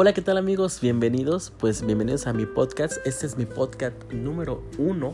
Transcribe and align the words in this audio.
Hola, 0.00 0.12
¿qué 0.12 0.22
tal 0.22 0.38
amigos? 0.38 0.80
Bienvenidos, 0.80 1.52
pues 1.58 1.84
bienvenidos 1.84 2.28
a 2.28 2.32
mi 2.32 2.46
podcast. 2.46 3.04
Este 3.04 3.26
es 3.26 3.36
mi 3.36 3.46
podcast 3.46 3.96
número 4.12 4.62
uno. 4.78 5.12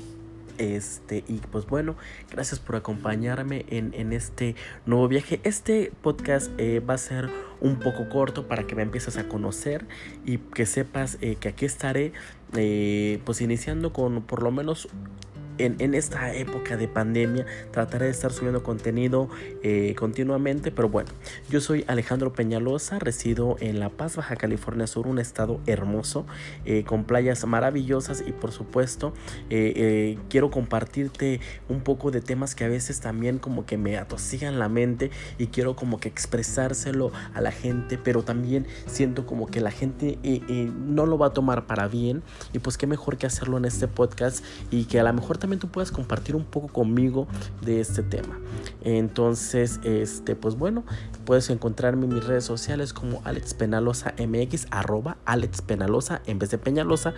Este, 0.58 1.24
y 1.26 1.38
pues 1.50 1.64
bueno, 1.64 1.96
gracias 2.30 2.60
por 2.60 2.76
acompañarme 2.76 3.64
en, 3.70 4.12
este 4.12 4.56
nuevo 4.84 5.08
viaje. 5.08 5.40
Este 5.42 5.90
podcast 6.02 6.50
eh, 6.58 6.80
va 6.80 6.92
a 6.92 6.98
ser 6.98 7.30
un 7.62 7.78
poco 7.78 8.10
corto 8.10 8.46
para 8.46 8.66
que 8.66 8.74
me 8.74 8.82
empieces 8.82 9.16
a 9.16 9.26
conocer 9.26 9.86
y 10.26 10.36
que 10.36 10.66
sepas 10.66 11.16
eh, 11.22 11.36
que 11.36 11.48
aquí 11.48 11.64
estaré, 11.64 12.12
eh, 12.54 13.22
pues 13.24 13.40
iniciando 13.40 13.90
con 13.94 14.20
por 14.20 14.42
lo 14.42 14.50
menos 14.50 14.88
en, 15.58 15.94
esta 15.94 16.34
época 16.34 16.76
de 16.76 16.88
pandemia 16.88 17.46
trataré 17.70 18.06
de 18.06 18.10
estar 18.10 18.32
subiendo 18.32 18.62
contenido 18.62 19.28
eh, 19.62 19.94
continuamente, 19.96 20.70
pero 20.70 20.88
bueno, 20.88 21.10
yo 21.48 21.60
soy 21.60 21.84
Alejandro 21.86 22.32
Peñalosa, 22.32 22.98
resido 22.98 23.56
en 23.60 23.78
La 23.78 23.88
Paz, 23.90 24.16
Baja 24.16 24.36
California 24.36 24.86
Sur, 24.86 25.06
un 25.06 25.18
estado 25.18 25.60
hermoso, 25.66 26.26
eh, 26.64 26.84
con 26.84 27.04
playas 27.04 27.44
maravillosas 27.46 28.24
y 28.26 28.32
por 28.32 28.52
supuesto 28.52 29.12
eh, 29.50 30.18
quiero 30.28 30.50
compartirte 30.50 31.40
un 31.68 31.80
poco 31.80 32.10
de 32.10 32.20
temas 32.20 32.54
que 32.54 32.64
a 32.64 32.68
veces 32.68 33.00
también 33.00 33.38
como 33.38 33.66
que 33.66 33.76
me 33.76 33.96
atosigan 33.96 34.58
la 34.58 34.68
mente 34.68 35.10
y 35.38 35.48
quiero 35.48 35.76
como 35.76 36.00
que 36.00 36.08
expresárselo 36.08 37.12
a 37.34 37.40
la 37.40 37.52
gente, 37.52 37.98
pero 37.98 38.22
también 38.22 38.66
siento 38.86 39.26
como 39.26 39.46
que 39.46 39.60
la 39.60 39.70
gente 39.70 40.18
no 40.86 41.06
lo 41.06 41.18
va 41.18 41.28
a 41.28 41.32
tomar 41.32 41.66
para 41.66 41.88
bien 41.88 42.22
y 42.52 42.58
pues 42.58 42.78
qué 42.78 42.86
mejor 42.86 43.18
que 43.18 43.26
hacerlo 43.26 43.58
en 43.58 43.64
este 43.64 43.88
podcast 43.88 44.44
y 44.70 44.84
que 44.84 44.98
a 45.00 45.04
lo 45.04 45.12
mejor 45.12 45.38
también 45.44 45.60
tú 45.60 45.68
puedas 45.68 45.92
compartir 45.92 46.36
un 46.36 46.44
poco 46.46 46.68
conmigo 46.68 47.26
de 47.60 47.78
este 47.78 48.02
tema. 48.02 48.38
Entonces, 48.82 49.78
este, 49.84 50.34
pues 50.36 50.56
bueno, 50.56 50.84
puedes 51.26 51.50
encontrarme 51.50 52.06
en 52.06 52.14
mis 52.14 52.24
redes 52.24 52.44
sociales 52.44 52.94
como 52.94 53.20
Alex 53.24 53.52
Penalosa 53.52 54.14
MX, 54.18 54.68
arroba 54.70 55.18
Alex 55.26 55.60
Penalosa 55.60 56.22
en 56.24 56.38
vez 56.38 56.48
de 56.48 56.56
Peñalosa, 56.56 57.12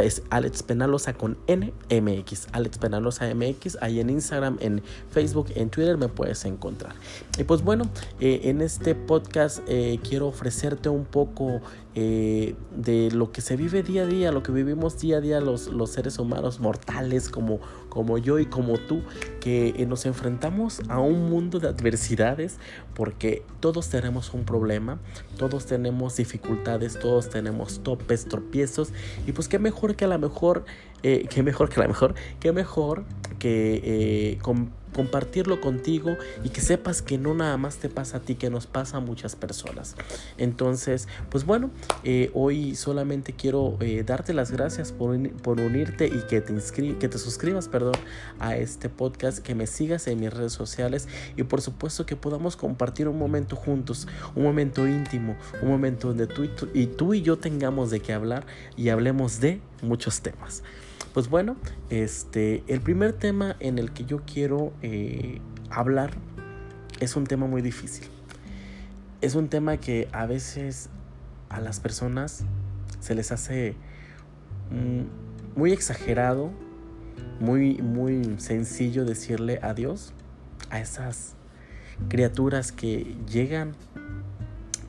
es 0.00 0.22
Alex 0.30 0.62
Penalosa 0.62 1.14
con 1.14 1.36
N 1.48 1.72
MX, 1.90 2.46
Alex 2.52 2.78
Penalosa 2.78 3.34
MX, 3.34 3.78
ahí 3.80 3.98
en 3.98 4.08
Instagram, 4.08 4.56
en 4.60 4.80
Facebook, 5.10 5.48
en 5.56 5.68
Twitter 5.68 5.96
me 5.96 6.06
puedes 6.06 6.44
encontrar. 6.44 6.94
Y 7.38 7.42
pues 7.42 7.62
bueno, 7.62 7.90
eh, 8.20 8.42
en 8.44 8.60
este 8.60 8.94
podcast 8.94 9.58
eh, 9.66 9.98
quiero 10.08 10.28
ofrecerte 10.28 10.90
un 10.90 11.06
poco 11.06 11.60
eh, 11.96 12.56
de 12.76 13.10
lo 13.12 13.30
que 13.30 13.40
se 13.40 13.56
vive 13.56 13.82
día 13.84 14.02
a 14.02 14.06
día, 14.06 14.32
lo 14.32 14.42
que 14.42 14.50
vivimos 14.50 15.00
día 15.00 15.18
a 15.18 15.20
día 15.20 15.40
los, 15.40 15.68
los 15.68 15.90
seres 15.90 16.18
humanos 16.18 16.58
mortales 16.58 17.28
como, 17.28 17.60
como 17.88 18.18
yo 18.18 18.40
y 18.40 18.46
como 18.46 18.78
tú, 18.78 19.02
que 19.40 19.68
eh, 19.76 19.86
nos 19.86 20.04
enfrentamos 20.04 20.80
a 20.88 20.98
un 20.98 21.30
mundo 21.30 21.60
de 21.60 21.68
adversidades 21.68 22.58
porque 22.94 23.44
todos 23.60 23.88
tenemos 23.90 24.34
un 24.34 24.44
problema, 24.44 24.98
todos 25.38 25.66
tenemos 25.66 26.16
dificultades, 26.16 26.98
todos 26.98 27.30
tenemos 27.30 27.80
topes, 27.84 28.24
tropiezos 28.24 28.92
y 29.26 29.32
pues 29.32 29.46
qué 29.46 29.60
mejor 29.60 29.94
que 29.94 30.04
a 30.04 30.08
la 30.08 30.18
mejor, 30.18 30.64
eh, 31.04 31.26
qué 31.30 31.42
mejor 31.44 31.68
que 31.68 31.80
a 31.80 31.84
la 31.84 31.88
mejor, 31.88 32.14
qué 32.40 32.52
mejor 32.52 33.04
que 33.38 34.38
con 34.42 34.70
compartirlo 34.94 35.60
contigo 35.60 36.16
y 36.42 36.48
que 36.48 36.60
sepas 36.60 37.02
que 37.02 37.18
no 37.18 37.34
nada 37.34 37.56
más 37.56 37.76
te 37.76 37.88
pasa 37.88 38.18
a 38.18 38.20
ti, 38.20 38.36
que 38.36 38.48
nos 38.48 38.66
pasa 38.66 38.98
a 38.98 39.00
muchas 39.00 39.36
personas. 39.36 39.96
Entonces, 40.38 41.08
pues 41.30 41.44
bueno, 41.44 41.70
eh, 42.04 42.30
hoy 42.32 42.76
solamente 42.76 43.34
quiero 43.34 43.76
eh, 43.80 44.04
darte 44.06 44.32
las 44.32 44.50
gracias 44.50 44.92
por, 44.92 45.18
por 45.42 45.60
unirte 45.60 46.06
y 46.06 46.22
que 46.28 46.40
te, 46.40 46.54
que 46.98 47.08
te 47.08 47.18
suscribas 47.18 47.68
perdón, 47.68 47.94
a 48.38 48.56
este 48.56 48.88
podcast, 48.88 49.38
que 49.38 49.54
me 49.54 49.66
sigas 49.66 50.06
en 50.06 50.20
mis 50.20 50.32
redes 50.32 50.52
sociales 50.52 51.08
y 51.36 51.42
por 51.42 51.60
supuesto 51.60 52.06
que 52.06 52.16
podamos 52.16 52.56
compartir 52.56 53.08
un 53.08 53.18
momento 53.18 53.56
juntos, 53.56 54.06
un 54.34 54.44
momento 54.44 54.86
íntimo, 54.86 55.36
un 55.60 55.68
momento 55.68 56.08
donde 56.08 56.26
tú 56.26 56.44
y, 56.44 56.48
tú, 56.48 56.68
y, 56.72 56.86
tú 56.86 57.14
y 57.14 57.22
yo 57.22 57.36
tengamos 57.36 57.90
de 57.90 58.00
qué 58.00 58.12
hablar 58.12 58.46
y 58.76 58.88
hablemos 58.88 59.40
de 59.40 59.60
muchos 59.82 60.20
temas. 60.20 60.62
Pues 61.14 61.28
bueno, 61.28 61.54
este, 61.90 62.64
el 62.66 62.80
primer 62.80 63.12
tema 63.12 63.54
en 63.60 63.78
el 63.78 63.92
que 63.92 64.04
yo 64.04 64.22
quiero 64.24 64.72
eh, 64.82 65.40
hablar 65.70 66.10
es 66.98 67.14
un 67.14 67.22
tema 67.22 67.46
muy 67.46 67.62
difícil. 67.62 68.08
Es 69.20 69.36
un 69.36 69.48
tema 69.48 69.76
que 69.76 70.08
a 70.10 70.26
veces 70.26 70.90
a 71.50 71.60
las 71.60 71.78
personas 71.78 72.44
se 72.98 73.14
les 73.14 73.30
hace 73.30 73.76
mm, 74.72 75.56
muy 75.56 75.70
exagerado, 75.70 76.50
muy, 77.38 77.80
muy 77.80 78.40
sencillo 78.40 79.04
decirle 79.04 79.60
adiós 79.62 80.14
a 80.70 80.80
esas 80.80 81.36
criaturas 82.08 82.72
que 82.72 83.16
llegan 83.30 83.76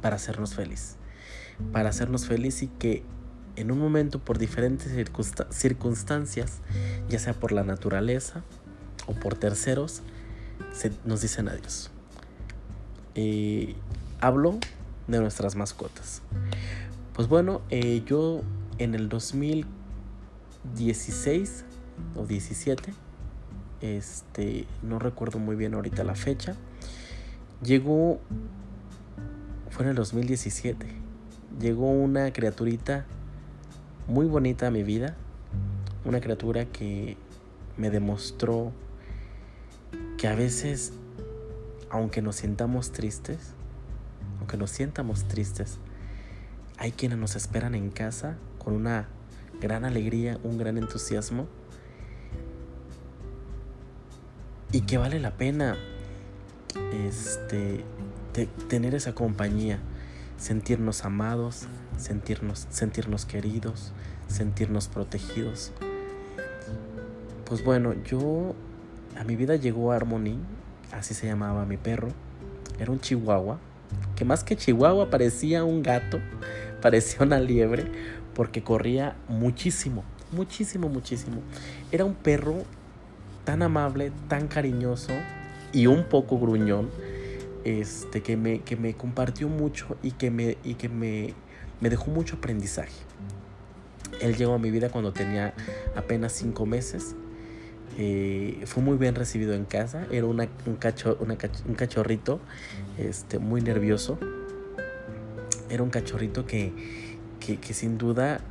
para 0.01 0.15
hacernos 0.15 0.55
feliz. 0.55 0.95
Para 1.71 1.89
hacernos 1.89 2.25
feliz 2.25 2.63
y 2.63 2.67
que 2.67 3.03
en 3.55 3.71
un 3.71 3.79
momento 3.79 4.19
por 4.19 4.37
diferentes 4.37 4.91
circunstancias, 5.51 6.59
ya 7.09 7.17
sea 7.19 7.33
por 7.33 7.51
la 7.51 7.63
naturaleza 7.63 8.43
o 9.07 9.13
por 9.13 9.35
terceros, 9.35 10.03
nos 11.05 11.21
dicen 11.21 11.49
adiós. 11.49 11.89
Eh, 13.15 13.75
hablo 14.19 14.59
de 15.07 15.19
nuestras 15.19 15.55
mascotas. 15.55 16.21
Pues 17.13 17.27
bueno, 17.29 17.61
eh, 17.69 18.03
yo 18.05 18.41
en 18.77 18.93
el 18.93 19.07
2016 19.07 21.63
o 22.15 22.25
17, 22.25 22.93
este, 23.81 24.67
no 24.83 24.99
recuerdo 24.99 25.39
muy 25.39 25.55
bien 25.55 25.75
ahorita 25.75 26.03
la 26.03 26.15
fecha, 26.15 26.55
llegó, 27.63 28.19
fue 29.69 29.85
en 29.85 29.91
el 29.91 29.95
2017, 29.95 30.85
llegó 31.59 31.89
una 31.89 32.33
criaturita 32.33 33.05
muy 34.07 34.27
bonita 34.27 34.69
mi 34.71 34.83
vida. 34.83 35.15
Una 36.03 36.21
criatura 36.21 36.65
que 36.65 37.17
me 37.77 37.89
demostró 37.89 38.71
que 40.17 40.27
a 40.27 40.35
veces, 40.35 40.93
aunque 41.89 42.21
nos 42.21 42.35
sientamos 42.35 42.91
tristes, 42.91 43.53
aunque 44.39 44.57
nos 44.57 44.69
sientamos 44.69 45.27
tristes, 45.27 45.77
hay 46.77 46.91
quienes 46.91 47.17
nos 47.17 47.35
esperan 47.35 47.73
en 47.73 47.89
casa 47.89 48.37
con 48.63 48.73
una 48.73 49.07
gran 49.61 49.85
alegría, 49.85 50.37
un 50.43 50.57
gran 50.57 50.77
entusiasmo 50.77 51.47
y 54.71 54.81
que 54.81 54.97
vale 54.97 55.19
la 55.19 55.31
pena 55.31 55.77
este, 56.91 57.83
tener 58.67 58.93
esa 58.93 59.15
compañía 59.15 59.79
sentirnos 60.37 61.05
amados, 61.05 61.67
sentirnos, 61.97 62.67
sentirnos 62.69 63.25
queridos, 63.25 63.91
sentirnos 64.27 64.87
protegidos. 64.87 65.71
Pues 67.45 67.63
bueno, 67.63 67.93
yo 68.03 68.55
a 69.17 69.23
mi 69.23 69.35
vida 69.35 69.55
llegó 69.55 69.91
Harmony, 69.91 70.37
así 70.91 71.13
se 71.13 71.27
llamaba 71.27 71.65
mi 71.65 71.77
perro. 71.77 72.09
Era 72.79 72.91
un 72.91 72.99
chihuahua, 72.99 73.59
que 74.15 74.25
más 74.25 74.43
que 74.43 74.57
chihuahua 74.57 75.09
parecía 75.09 75.63
un 75.63 75.83
gato, 75.83 76.19
parecía 76.81 77.25
una 77.25 77.39
liebre, 77.39 77.85
porque 78.33 78.63
corría 78.63 79.15
muchísimo, 79.27 80.03
muchísimo, 80.31 80.89
muchísimo. 80.89 81.37
Era 81.91 82.03
un 82.03 82.15
perro 82.15 82.63
tan 83.45 83.61
amable, 83.61 84.11
tan 84.27 84.47
cariñoso 84.47 85.13
y 85.71 85.87
un 85.87 86.03
poco 86.05 86.39
gruñón 86.39 86.89
este, 87.65 88.21
que, 88.21 88.37
me, 88.37 88.59
que 88.59 88.77
me 88.77 88.93
compartió 88.93 89.49
mucho 89.49 89.97
y 90.03 90.11
que, 90.11 90.29
me, 90.31 90.57
y 90.63 90.75
que 90.75 90.87
me, 90.87 91.33
me 91.81 91.89
dejó 91.89 92.11
mucho 92.11 92.37
aprendizaje. 92.37 92.93
Él 94.21 94.37
llegó 94.37 94.53
a 94.53 94.59
mi 94.59 94.71
vida 94.71 94.89
cuando 94.89 95.11
tenía 95.11 95.53
apenas 95.95 96.31
cinco 96.31 96.65
meses. 96.65 97.15
Eh, 97.97 98.61
fue 98.65 98.83
muy 98.83 98.97
bien 98.97 99.15
recibido 99.15 99.53
en 99.55 99.65
casa. 99.65 100.05
Era 100.11 100.27
un, 100.27 100.47
cacho, 100.79 101.17
un 101.19 101.75
cachorrito 101.75 102.39
este, 102.97 103.39
muy 103.39 103.61
nervioso. 103.61 104.19
Era 105.69 105.81
un 105.81 105.89
cachorrito 105.89 106.45
que, 106.45 106.71
que, 107.39 107.57
que 107.57 107.73
sin 107.73 107.97
duda 107.97 108.41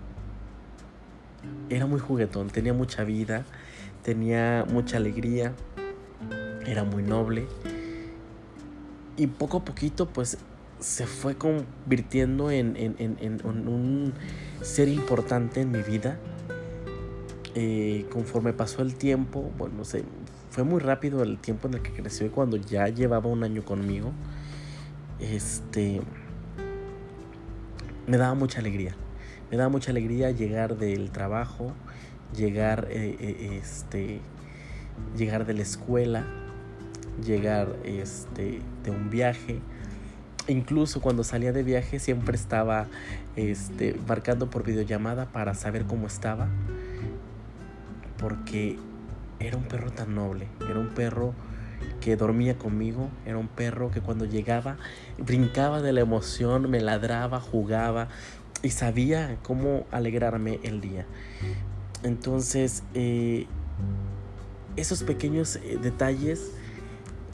era 1.71 1.87
muy 1.87 2.01
juguetón. 2.01 2.49
Tenía 2.49 2.73
mucha 2.73 3.05
vida, 3.05 3.45
tenía 4.03 4.67
mucha 4.69 4.97
alegría, 4.97 5.53
era 6.67 6.83
muy 6.83 7.05
noble 7.05 7.47
y 9.17 9.27
poco 9.27 9.59
a 9.59 9.65
poquito 9.65 10.07
pues 10.07 10.39
se 10.81 11.07
fue 11.07 11.37
convirtiendo 11.37 12.51
en, 12.51 12.77
un 13.45 14.13
ser 14.61 14.89
importante 14.89 15.61
en 15.61 15.71
mi 15.71 15.83
vida. 15.83 16.19
Eh, 17.57 18.07
conforme 18.11 18.53
pasó 18.53 18.83
el 18.83 18.97
tiempo, 18.97 19.53
bueno, 19.57 19.77
no 19.79 19.85
sé, 19.85 20.05
fue 20.51 20.65
muy 20.65 20.81
rápido 20.81 21.23
el 21.23 21.39
tiempo 21.39 21.69
en 21.69 21.75
el 21.75 21.83
que 21.83 21.93
creció 21.93 22.27
y 22.27 22.31
cuando 22.31 22.57
ya 22.57 22.89
llevaba 22.89 23.29
un 23.29 23.45
año 23.45 23.65
conmigo, 23.65 24.13
este, 25.21 26.01
me 28.07 28.17
daba 28.17 28.35
mucha 28.35 28.59
alegría. 28.59 28.95
Me 29.51 29.57
daba 29.57 29.69
mucha 29.69 29.91
alegría 29.91 30.33
llegar 30.33 30.77
del 30.77 31.11
trabajo, 31.11 31.73
llegar, 32.37 32.89
eh, 32.91 33.17
eh, 33.21 33.61
este, 33.63 34.21
llegar 35.17 35.47
de 35.47 35.55
la 35.55 35.63
escuela, 35.63 36.27
llegar 37.23 37.77
este, 37.85 38.61
de 38.83 38.91
un 38.91 39.11
viaje, 39.11 39.61
incluso 40.49 41.01
cuando 41.01 41.25
salía 41.25 41.53
de 41.53 41.63
viaje 41.63 41.99
siempre 41.99 42.37
estaba 42.37 42.87
este, 43.37 43.97
marcando 44.07 44.51
por 44.51 44.65
videollamada 44.65 45.27
para 45.27 45.55
saber 45.55 45.85
cómo 45.85 46.07
estaba. 46.07 46.49
Porque 48.19 48.79
era 49.39 49.57
un 49.57 49.65
perro 49.65 49.91
tan 49.91 50.15
noble, 50.15 50.47
era 50.69 50.79
un 50.79 50.89
perro 50.89 51.35
que 52.01 52.17
dormía 52.17 52.57
conmigo, 52.57 53.11
era 53.27 53.39
un 53.39 53.49
perro 53.49 53.91
que 53.91 54.01
cuando 54.01 54.25
llegaba 54.25 54.77
brincaba 55.19 55.83
de 55.83 55.93
la 55.93 56.01
emoción, 56.01 56.71
me 56.71 56.81
ladraba, 56.81 57.41
jugaba 57.41 58.09
y 58.63 58.71
sabía 58.71 59.37
cómo 59.43 59.87
alegrarme 59.91 60.61
el 60.63 60.81
día. 60.81 61.07
Entonces, 62.03 62.83
eh, 62.95 63.47
esos 64.77 65.03
pequeños 65.03 65.57
eh, 65.57 65.79
detalles 65.81 66.53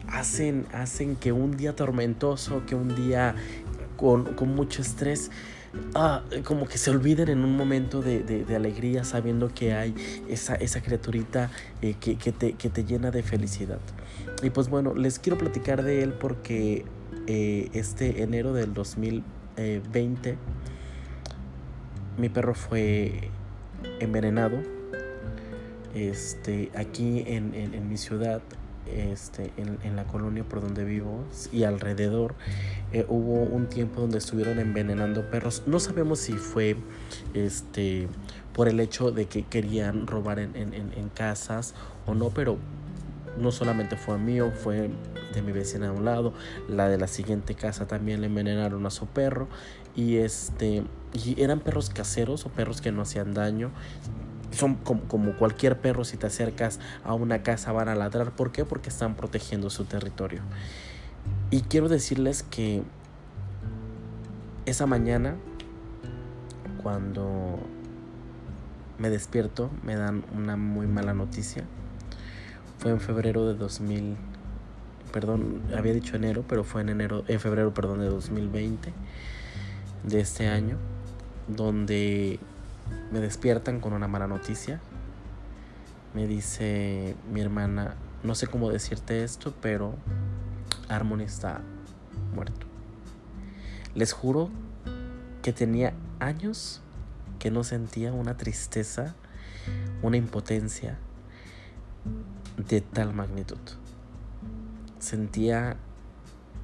hacen, 0.08 0.67
hacen 0.73 1.17
que 1.17 1.32
un 1.32 1.56
día 1.56 1.75
tormentoso, 1.76 2.64
que 2.67 2.75
un 2.75 2.94
día 2.94 3.35
con, 3.97 4.35
mucho 4.55 4.82
estrés, 4.82 5.31
ah, 5.94 6.23
como 6.44 6.67
que 6.67 6.79
se 6.79 6.91
olviden 6.91 7.29
en 7.29 7.44
un 7.44 7.56
momento 7.56 8.00
de, 8.00 8.44
alegría 8.55 9.05
sabiendo 9.05 9.52
que 9.55 9.75
hay 9.75 9.94
esa, 10.29 10.55
esa 10.55 10.81
criaturita 10.82 11.50
eh, 11.82 11.94
que, 12.00 12.17
te, 12.17 12.55
que, 12.55 12.70
te, 12.70 12.85
llena 12.85 13.11
de 13.11 13.23
felicidad. 13.23 13.79
Y 14.43 14.50
pues 14.50 14.69
bueno, 14.69 14.94
les 14.94 15.19
quiero 15.19 15.37
platicar 15.38 15.82
de 15.82 16.02
él 16.02 16.12
porque 16.14 16.85
eh, 17.26 17.69
este 17.75 18.23
enero 18.23 18.52
del 18.52 18.73
2020 18.73 20.38
mi 22.17 22.29
perro 22.29 22.55
fue 22.55 23.31
envenenado. 24.00 24.58
Este, 25.94 26.70
aquí 26.76 27.25
en, 27.26 27.52
en 27.55 27.88
mi 27.88 27.97
ciudad 27.97 28.43
este, 28.95 29.53
en, 29.57 29.97
la 29.97 30.05
colonia 30.05 30.45
por 30.45 30.61
donde 30.61 30.85
vivo 30.85 31.25
y 31.53 31.65
alrededor 31.65 32.35
eh, 32.93 33.05
hubo 33.09 33.43
un 33.43 33.69
tiempo 33.69 34.01
donde 34.01 34.19
estuvieron 34.19 34.59
envenenando 34.59 35.31
perros. 35.31 35.63
No 35.67 35.81
sabemos 35.81 36.21
si 36.21 36.33
fue 36.33 36.77
este, 37.35 38.09
por 38.53 38.69
el 38.69 38.81
hecho 38.81 39.11
de 39.11 39.27
que 39.27 39.45
querían 39.45 40.07
robar 40.07 40.39
en, 40.39 40.53
casas 41.15 41.75
o 42.07 42.15
no, 42.15 42.31
pero 42.31 42.59
no 43.39 43.53
solamente 43.53 43.97
fue 43.97 44.19
mío, 44.19 44.53
fue 44.53 44.91
de 45.35 45.43
mi 45.43 45.53
vecina 45.53 45.89
a 45.89 45.93
un 45.93 46.05
lado, 46.05 46.33
la 46.69 46.89
de 46.89 46.99
la 46.99 47.07
siguiente 47.07 47.55
casa 47.55 47.87
también 47.87 48.21
le 48.21 48.27
envenenaron 48.27 48.85
a 48.87 48.91
su 48.91 49.07
perro 49.07 49.49
y 49.95 50.17
este 50.17 50.83
y 51.13 51.41
eran 51.41 51.61
perros 51.61 51.91
caseros 51.91 52.47
o 52.47 52.49
perros 52.51 52.81
que 52.81 52.93
no 52.93 53.03
hacían 53.03 53.35
daño 53.35 53.71
son 54.50 54.75
como, 54.76 55.37
cualquier 55.37 55.79
perro, 55.81 56.05
si 56.05 56.17
te 56.17 56.26
acercas 56.26 56.81
a 57.05 57.14
una 57.14 57.43
casa 57.43 57.73
van 57.73 57.88
a 57.88 57.94
ladrar. 57.94 58.32
¿Por 58.32 58.52
qué? 58.52 58.64
Porque 58.64 58.88
están 58.88 59.14
protegiendo 59.14 59.70
su 59.70 59.85
territorio. 59.85 60.43
Y 61.50 61.62
quiero 61.62 61.88
decirles 61.88 62.43
que 62.43 62.82
esa 64.67 64.87
mañana, 64.87 65.37
cuando 66.82 67.58
me 68.99 69.11
despierto, 69.11 69.70
me 69.82 69.97
dan 69.97 70.25
una 70.35 70.56
muy 70.56 70.87
mala 70.87 71.14
noticia. 71.14 71.64
Fue 72.79 72.91
en 72.91 73.00
febrero 73.00 73.47
de 73.47 73.55
2000, 73.55 74.17
perdón, 75.12 75.62
había 75.76 75.93
dicho 75.93 76.17
enero, 76.17 76.44
pero 76.49 76.64
fue 76.64 76.82
en 76.82 76.88
enero, 76.88 77.25
en 77.29 77.41
febrero, 77.41 77.75
perdón, 77.75 78.00
de 78.00 78.06
2020, 78.06 78.93
de 80.05 80.20
este 80.20 80.49
año, 80.49 80.76
donde 81.49 82.41
me 83.11 83.21
despiertan 83.21 83.81
con 83.81 83.93
una 83.93 84.09
mala 84.09 84.27
noticia. 84.27 84.81
Me 86.15 86.27
dice 86.27 87.17
mi 87.33 87.41
hermana, 87.41 87.95
no 88.23 88.35
sé 88.35 88.47
cómo 88.47 88.71
decirte 88.71 89.25
esto, 89.25 89.55
pero 89.61 89.95
Harmony 90.89 91.23
está 91.23 91.61
muerto. 92.35 92.67
Les 93.95 94.13
juro 94.13 94.51
que 95.43 95.53
tenía 95.53 95.95
años 96.19 96.81
que 97.39 97.51
no 97.51 97.65
sentía 97.65 98.13
una 98.13 98.37
tristeza, 98.37 99.15
una 100.03 100.17
impotencia 100.17 100.99
de 102.69 102.81
tal 102.81 103.15
magnitud. 103.15 103.59
Sentía 104.99 105.77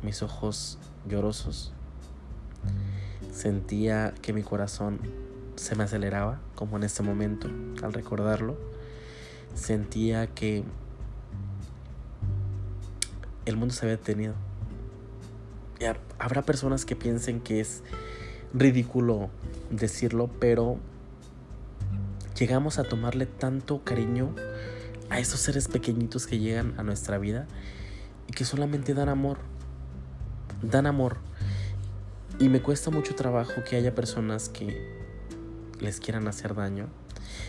mis 0.03 0.23
ojos 0.23 0.79
llorosos. 1.09 1.73
Sentía 3.33 4.13
que 4.23 4.33
mi 4.33 4.43
corazón 4.43 5.01
se 5.57 5.75
me 5.75 5.85
aceleraba, 5.85 6.41
como 6.55 6.77
en 6.77 6.85
este 6.85 7.03
momento, 7.03 7.49
al 7.83 7.93
recordarlo. 7.93 8.57
Sentía 9.55 10.27
que 10.29 10.65
el 13.47 13.57
mundo 13.57 13.75
se 13.75 13.87
había 13.87 13.97
detenido. 13.97 14.35
habrá 16.19 16.43
personas 16.43 16.85
que 16.85 16.97
piensen 16.97 17.41
que 17.41 17.61
es 17.61 17.83
ridículo 18.53 19.31
decirlo, 19.71 20.31
pero 20.41 20.79
llegamos 22.39 22.79
a 22.79 22.85
tomarle 22.85 23.27
tanto 23.27 23.83
cariño 23.83 24.35
a 25.11 25.19
esos 25.21 25.41
seres 25.41 25.69
pequeñitos 25.69 26.27
que 26.27 26.39
llegan 26.39 26.75
a 26.79 26.83
nuestra 26.83 27.19
vida 27.19 27.47
y 28.29 28.33
que 28.33 28.45
solamente 28.45 28.95
dan 28.95 29.09
amor. 29.09 29.39
Dan 30.63 30.87
amor. 30.87 31.19
Y 32.39 32.49
me 32.49 32.61
cuesta 32.61 32.91
mucho 32.91 33.15
trabajo 33.15 33.63
que 33.69 33.77
haya 33.77 33.95
personas 33.95 34.49
que 34.49 34.96
les 35.87 36.01
quieran 36.01 36.29
hacer 36.29 36.55
daño. 36.55 36.89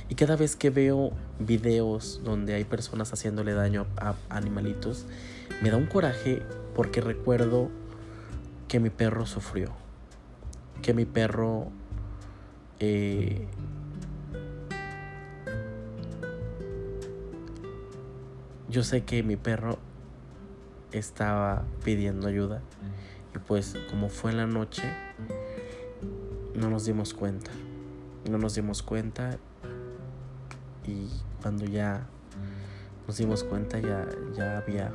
Y 0.09 0.15
cada 0.15 0.35
vez 0.35 0.55
que 0.55 0.69
veo 0.69 1.11
videos 1.39 2.21
donde 2.23 2.53
hay 2.53 2.63
personas 2.63 3.11
haciéndole 3.11 3.53
daño 3.53 3.87
a 3.97 4.15
animalitos, 4.29 5.05
me 5.61 5.69
da 5.69 5.77
un 5.77 5.87
coraje 5.87 6.43
porque 6.75 7.01
recuerdo 7.01 7.69
que 8.67 8.79
mi 8.79 8.89
perro 8.89 9.25
sufrió. 9.25 9.71
Que 10.81 10.93
mi 10.93 11.05
perro... 11.05 11.69
Eh, 12.79 13.47
yo 18.69 18.83
sé 18.83 19.03
que 19.03 19.23
mi 19.23 19.35
perro 19.35 19.79
estaba 20.91 21.65
pidiendo 21.83 22.27
ayuda. 22.27 22.61
Y 23.35 23.39
pues 23.39 23.75
como 23.89 24.09
fue 24.09 24.31
en 24.31 24.37
la 24.37 24.45
noche, 24.45 24.83
no 26.55 26.69
nos 26.69 26.85
dimos 26.85 27.13
cuenta 27.13 27.51
no 28.29 28.37
nos 28.37 28.55
dimos 28.55 28.83
cuenta 28.83 29.37
y 30.85 31.07
cuando 31.41 31.65
ya 31.65 32.07
nos 33.07 33.17
dimos 33.17 33.43
cuenta 33.43 33.79
ya, 33.79 34.07
ya 34.35 34.57
había, 34.57 34.91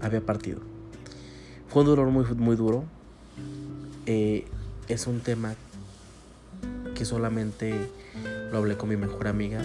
había 0.00 0.20
partido. 0.20 0.60
Fue 1.68 1.82
un 1.82 1.88
dolor 1.88 2.08
muy, 2.08 2.24
muy 2.34 2.56
duro. 2.56 2.84
Eh, 4.06 4.46
es 4.88 5.06
un 5.06 5.20
tema 5.20 5.54
que 6.94 7.04
solamente 7.04 7.74
lo 8.50 8.58
hablé 8.58 8.76
con 8.78 8.88
mi 8.88 8.96
mejor 8.96 9.28
amiga. 9.28 9.62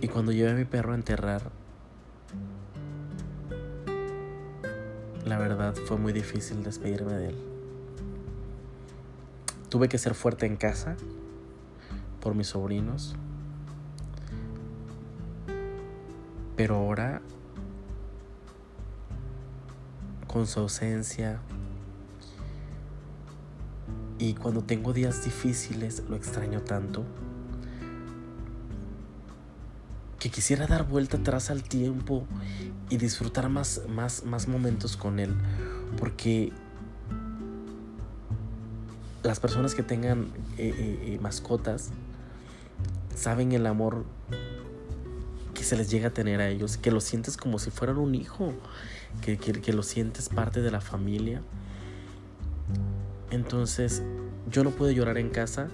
Y 0.00 0.08
cuando 0.08 0.32
llevé 0.32 0.50
a 0.50 0.54
mi 0.54 0.64
perro 0.64 0.92
a 0.92 0.94
enterrar, 0.94 1.50
la 5.24 5.38
verdad 5.38 5.74
fue 5.74 5.98
muy 5.98 6.12
difícil 6.12 6.62
despedirme 6.62 7.12
de 7.14 7.28
él. 7.28 7.53
Tuve 9.74 9.88
que 9.88 9.98
ser 9.98 10.14
fuerte 10.14 10.46
en 10.46 10.54
casa 10.54 10.94
por 12.20 12.36
mis 12.36 12.46
sobrinos. 12.46 13.16
Pero 16.54 16.76
ahora, 16.76 17.20
con 20.28 20.46
su 20.46 20.60
ausencia, 20.60 21.40
y 24.16 24.34
cuando 24.34 24.62
tengo 24.62 24.92
días 24.92 25.24
difíciles, 25.24 26.04
lo 26.08 26.14
extraño 26.14 26.60
tanto, 26.60 27.04
que 30.20 30.30
quisiera 30.30 30.68
dar 30.68 30.86
vuelta 30.86 31.16
atrás 31.16 31.50
al 31.50 31.64
tiempo 31.64 32.28
y 32.90 32.98
disfrutar 32.98 33.48
más, 33.48 33.80
más, 33.88 34.24
más 34.24 34.46
momentos 34.46 34.96
con 34.96 35.18
él. 35.18 35.34
Porque 35.98 36.52
las 39.24 39.40
personas 39.40 39.74
que 39.74 39.82
tengan 39.82 40.28
eh, 40.58 40.74
eh, 40.76 40.98
eh, 41.14 41.18
mascotas 41.20 41.90
saben 43.16 43.52
el 43.52 43.66
amor 43.66 44.04
que 45.54 45.64
se 45.64 45.76
les 45.76 45.90
llega 45.90 46.08
a 46.08 46.10
tener 46.10 46.40
a 46.40 46.48
ellos, 46.48 46.76
que 46.76 46.90
lo 46.90 47.00
sientes 47.00 47.36
como 47.38 47.58
si 47.58 47.70
fueran 47.70 47.96
un 47.96 48.14
hijo, 48.14 48.52
que, 49.22 49.38
que, 49.38 49.72
lo 49.72 49.82
sientes 49.82 50.28
parte 50.28 50.60
de 50.60 50.70
la 50.70 50.80
familia. 50.80 51.40
Entonces, 53.30 54.02
yo 54.50 54.62
no 54.62 54.70
puedo 54.70 54.90
llorar 54.90 55.16
en 55.16 55.30
casa, 55.30 55.68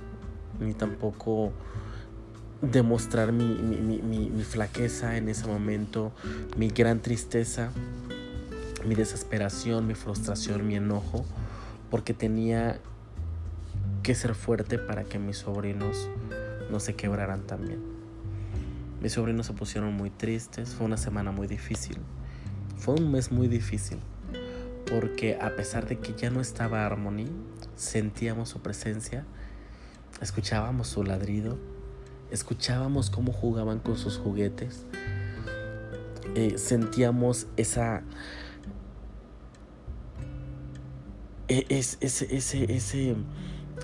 ni 0.61 0.75
tampoco 0.75 1.53
demostrar 2.63 3.33
mi, 3.33 3.45
mi, 3.45 4.43
flaqueza 4.45 5.17
en 5.17 5.29
ese 5.29 5.47
momento, 5.47 6.13
mi 6.57 6.69
gran 6.69 7.01
tristeza, 7.01 7.71
mi 8.87 8.95
desesperación, 8.95 9.87
mi 9.87 9.95
frustración, 9.95 10.69
mi 10.69 10.77
enojo, 10.77 11.25
porque 11.91 12.13
tenía 12.13 12.81
ser 14.15 14.35
fuerte 14.35 14.79
para 14.79 15.05
que 15.05 15.19
mis 15.19 15.39
sobrinos 15.39 16.09
no 16.71 16.81
se 16.81 16.95
quebraran 16.95 17.47
también. 17.47 17.81
Mis 19.01 19.13
sobrinos 19.13 19.47
se 19.47 19.53
pusieron 19.55 19.95
muy 19.95 20.11
tristes, 20.11 20.75
fue 20.75 20.87
una 20.87 20.97
semana 20.97 21.33
muy 21.33 21.47
difícil. 21.47 21.99
fue 22.77 22.95
un 22.95 23.11
mes 23.11 23.31
muy 23.31 23.49
difícil 23.49 23.99
porque 24.91 25.39
a 25.41 25.55
pesar 25.55 25.87
de 25.87 25.99
que 25.99 26.15
ya 26.15 26.31
no 26.31 26.41
estaba 26.41 26.85
Harmony, 26.85 27.31
sentíamos 27.77 28.49
su 28.49 28.61
presencia, 28.61 29.25
escuchábamos 30.21 30.89
su 30.89 31.05
ladrido, 31.05 31.59
escuchábamos 32.31 33.09
cómo 33.11 33.33
jugaban 33.33 33.79
con 33.79 33.97
sus 33.97 34.19
juguetes, 34.19 34.85
eh, 36.35 36.59
sentíamos 36.59 37.47
esa... 37.57 38.03
E, 41.47 41.67
ese, 41.69 41.99
ese, 42.01 42.73
ese 42.73 43.17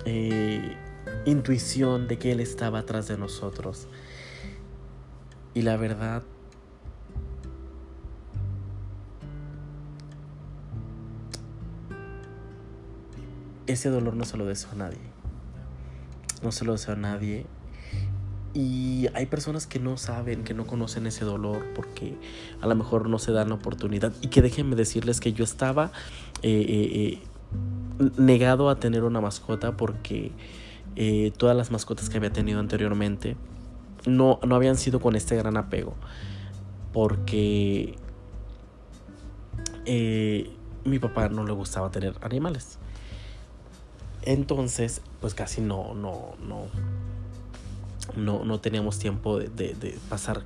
eh, 0.05 0.75
intuición 1.25 2.07
de 2.07 2.17
que 2.17 2.31
Él 2.31 2.39
estaba 2.39 2.79
atrás 2.79 3.07
de 3.07 3.17
nosotros. 3.17 3.87
Y 5.53 5.63
la 5.63 5.77
verdad, 5.77 6.23
ese 13.65 13.89
dolor 13.89 14.15
no 14.15 14.25
se 14.25 14.37
lo 14.37 14.45
deseo 14.45 14.71
a 14.71 14.75
nadie. 14.75 14.99
No 16.43 16.51
se 16.51 16.65
lo 16.65 16.73
deseo 16.73 16.93
a 16.93 16.97
nadie. 16.97 17.45
Y 18.53 19.07
hay 19.13 19.27
personas 19.27 19.67
que 19.67 19.79
no 19.79 19.97
saben, 19.97 20.43
que 20.43 20.53
no 20.53 20.65
conocen 20.65 21.05
ese 21.05 21.25
dolor 21.25 21.63
porque 21.75 22.17
a 22.61 22.67
lo 22.67 22.75
mejor 22.75 23.09
no 23.09 23.19
se 23.19 23.31
dan 23.31 23.49
la 23.49 23.55
oportunidad. 23.55 24.13
Y 24.21 24.29
que 24.29 24.41
déjenme 24.41 24.75
decirles 24.75 25.19
que 25.19 25.33
yo 25.33 25.43
estaba 25.43 25.91
eh, 26.41 26.65
eh, 26.67 27.21
negado 28.17 28.69
a 28.69 28.79
tener 28.79 29.03
una 29.03 29.21
mascota 29.21 29.75
porque 29.75 30.31
todas 31.37 31.55
las 31.55 31.71
mascotas 31.71 32.09
que 32.09 32.17
había 32.17 32.31
tenido 32.31 32.59
anteriormente 32.59 33.37
no, 34.05 34.39
no 34.45 34.55
habían 34.55 34.77
sido 34.77 34.99
con 34.99 35.15
este 35.15 35.35
gran 35.35 35.57
apego. 35.57 35.95
Porque 36.93 37.95
mi 40.83 40.99
papá 40.99 41.29
no 41.29 41.43
le 41.45 41.53
gustaba 41.53 41.91
tener 41.91 42.15
animales. 42.21 42.79
Entonces, 44.23 45.01
pues 45.21 45.33
casi 45.33 45.61
no, 45.61 45.93
no, 45.93 46.35
no, 46.41 46.65
no, 48.15 48.43
no 48.43 48.59
teníamos 48.59 48.99
tiempo 48.99 49.39
de, 49.39 49.97
pasar 50.09 50.43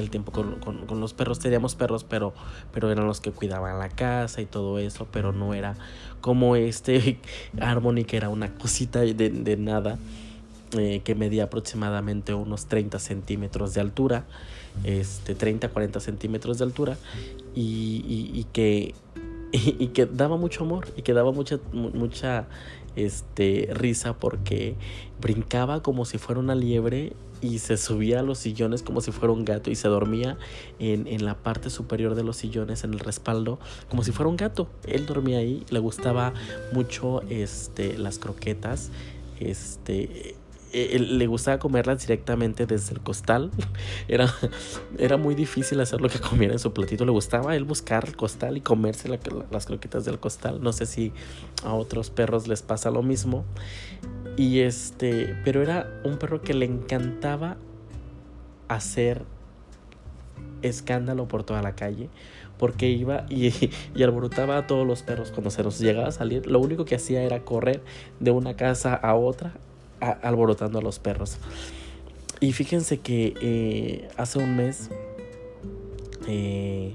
el 0.00 0.10
tiempo 0.10 0.32
con, 0.32 1.00
los 1.00 1.14
perros. 1.14 1.38
Teníamos 1.38 1.74
perros, 1.74 2.04
pero, 2.04 2.32
pero 2.72 2.90
eran 2.90 3.06
los 3.06 3.20
que 3.20 3.30
cuidaban 3.30 3.78
la 3.78 3.88
casa 3.88 4.40
y 4.40 4.46
todo 4.46 4.78
eso, 4.78 5.06
pero 5.10 5.32
no 5.32 5.54
era 5.54 5.76
como 6.20 6.56
este 6.56 7.18
Harmony, 7.60 8.04
que 8.04 8.16
era 8.16 8.28
una 8.28 8.54
cosita 8.54 9.00
de, 9.00 9.56
nada, 9.58 9.98
eh, 10.76 11.00
que 11.04 11.14
medía 11.14 11.44
aproximadamente 11.44 12.34
unos 12.34 12.66
30 12.66 12.98
centímetros 12.98 13.74
de 13.74 13.80
altura, 13.80 14.26
este, 14.84 15.34
30, 15.34 15.68
40 15.68 16.00
centímetros 16.00 16.58
de 16.58 16.64
altura, 16.64 16.96
y, 17.54 18.30
y, 18.34 18.44
que, 18.52 18.94
y, 19.52 19.88
que 19.88 20.06
daba 20.06 20.36
mucho 20.36 20.64
amor 20.64 20.88
y 20.96 21.02
que 21.02 21.12
daba 21.12 21.32
mucha, 21.32 21.58
mucha 21.72 22.46
este, 22.96 23.68
risa 23.72 24.18
porque 24.18 24.74
brincaba 25.20 25.82
como 25.82 26.04
si 26.04 26.18
fuera 26.18 26.40
una 26.40 26.54
liebre 26.54 27.12
y 27.40 27.58
se 27.58 27.76
subía 27.76 28.20
a 28.20 28.22
los 28.22 28.38
sillones 28.38 28.82
como 28.82 29.00
si 29.00 29.12
fuera 29.12 29.32
un 29.32 29.44
gato 29.44 29.70
y 29.70 29.74
se 29.74 29.88
dormía 29.88 30.36
en, 30.78 31.06
en, 31.06 31.24
la 31.24 31.34
parte 31.34 31.70
superior 31.70 32.14
de 32.14 32.22
los 32.22 32.36
sillones, 32.36 32.84
en 32.84 32.94
el 32.94 33.00
respaldo, 33.00 33.58
como 33.88 34.02
si 34.02 34.12
fuera 34.12 34.28
un 34.28 34.36
gato. 34.36 34.68
Él 34.86 35.06
dormía 35.06 35.38
ahí, 35.38 35.64
le 35.70 35.78
gustaba 35.78 36.32
mucho 36.72 37.22
este, 37.28 37.98
las 37.98 38.18
croquetas. 38.18 38.90
Este, 39.40 40.36
eh, 40.70 40.98
le 40.98 41.26
gustaba 41.26 41.58
comerlas 41.58 42.02
directamente 42.02 42.66
desde 42.66 42.92
el 42.92 43.00
costal. 43.00 43.50
Era, 44.08 44.32
era 44.98 45.16
muy 45.16 45.34
difícil 45.34 45.80
hacer 45.80 46.00
lo 46.00 46.08
que 46.08 46.18
comiera 46.18 46.52
en 46.52 46.58
su 46.58 46.72
platito. 46.72 47.04
Le 47.04 47.10
gustaba 47.10 47.56
él 47.56 47.64
buscar 47.64 48.06
el 48.06 48.16
costal 48.16 48.56
y 48.56 48.60
comerse 48.60 49.08
las 49.50 49.66
croquetas 49.66 50.04
del 50.04 50.18
costal. 50.18 50.62
No 50.62 50.72
sé 50.72 50.86
si 50.86 51.12
a 51.64 51.72
otros 51.72 52.10
perros 52.10 52.48
les 52.48 52.62
pasa 52.62 52.90
lo 52.90 53.02
mismo. 53.02 53.44
Y 54.38 54.60
este, 54.60 55.36
pero 55.44 55.60
era 55.60 56.00
un 56.04 56.16
perro 56.16 56.40
que 56.40 56.54
le 56.54 56.64
encantaba 56.64 57.58
hacer 58.68 59.24
escándalo 60.62 61.28
por 61.28 61.44
toda 61.44 61.60
la 61.62 61.74
calle 61.74 62.08
porque 62.58 62.88
iba 62.88 63.26
y, 63.28 63.48
y, 63.94 64.02
alborotaba 64.02 64.58
a 64.58 64.66
todos 64.66 64.86
los 64.86 65.02
perros 65.02 65.30
cuando 65.30 65.50
se 65.50 65.62
nos 65.62 65.78
llegaba 65.78 66.08
a 66.08 66.12
salir. 66.12 66.46
Lo 66.46 66.60
único 66.60 66.84
que 66.84 66.94
hacía 66.94 67.22
era 67.22 67.44
correr 67.44 67.82
de 68.20 68.30
una 68.30 68.54
casa 68.54 68.94
a 68.94 69.14
otra 69.14 69.52
alborotando 70.00 70.78
a 70.78 70.82
los 70.82 70.98
perros. 70.98 71.38
Y 72.40 72.52
fíjense 72.52 72.98
que 72.98 73.34
eh, 73.40 74.08
hace 74.16 74.38
un 74.38 74.56
mes, 74.56 74.90
eh, 76.28 76.94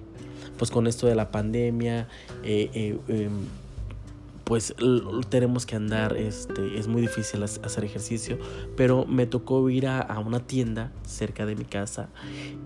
pues 0.58 0.72
con 0.72 0.88
esto 0.88 1.08
de 1.08 1.16
la 1.16 1.32
pandemia, 1.32 2.08
eh, 2.44 2.98
em, 3.08 3.32
pues 4.44 4.76
tenemos 5.30 5.66
que 5.66 5.76
andar, 5.76 6.18
este, 6.18 6.78
es 6.78 6.88
muy 6.88 7.02
difícil 7.02 7.44
hacer 7.44 7.86
ejercicio, 7.86 8.38
pero 8.76 9.06
me 9.06 9.26
tocó 9.26 9.70
ir 9.70 9.88
a, 9.88 10.20
una 10.20 10.40
tienda 10.40 10.92
cerca 11.06 11.46
de 11.46 11.56
mi 11.56 11.66
casa 11.66 12.10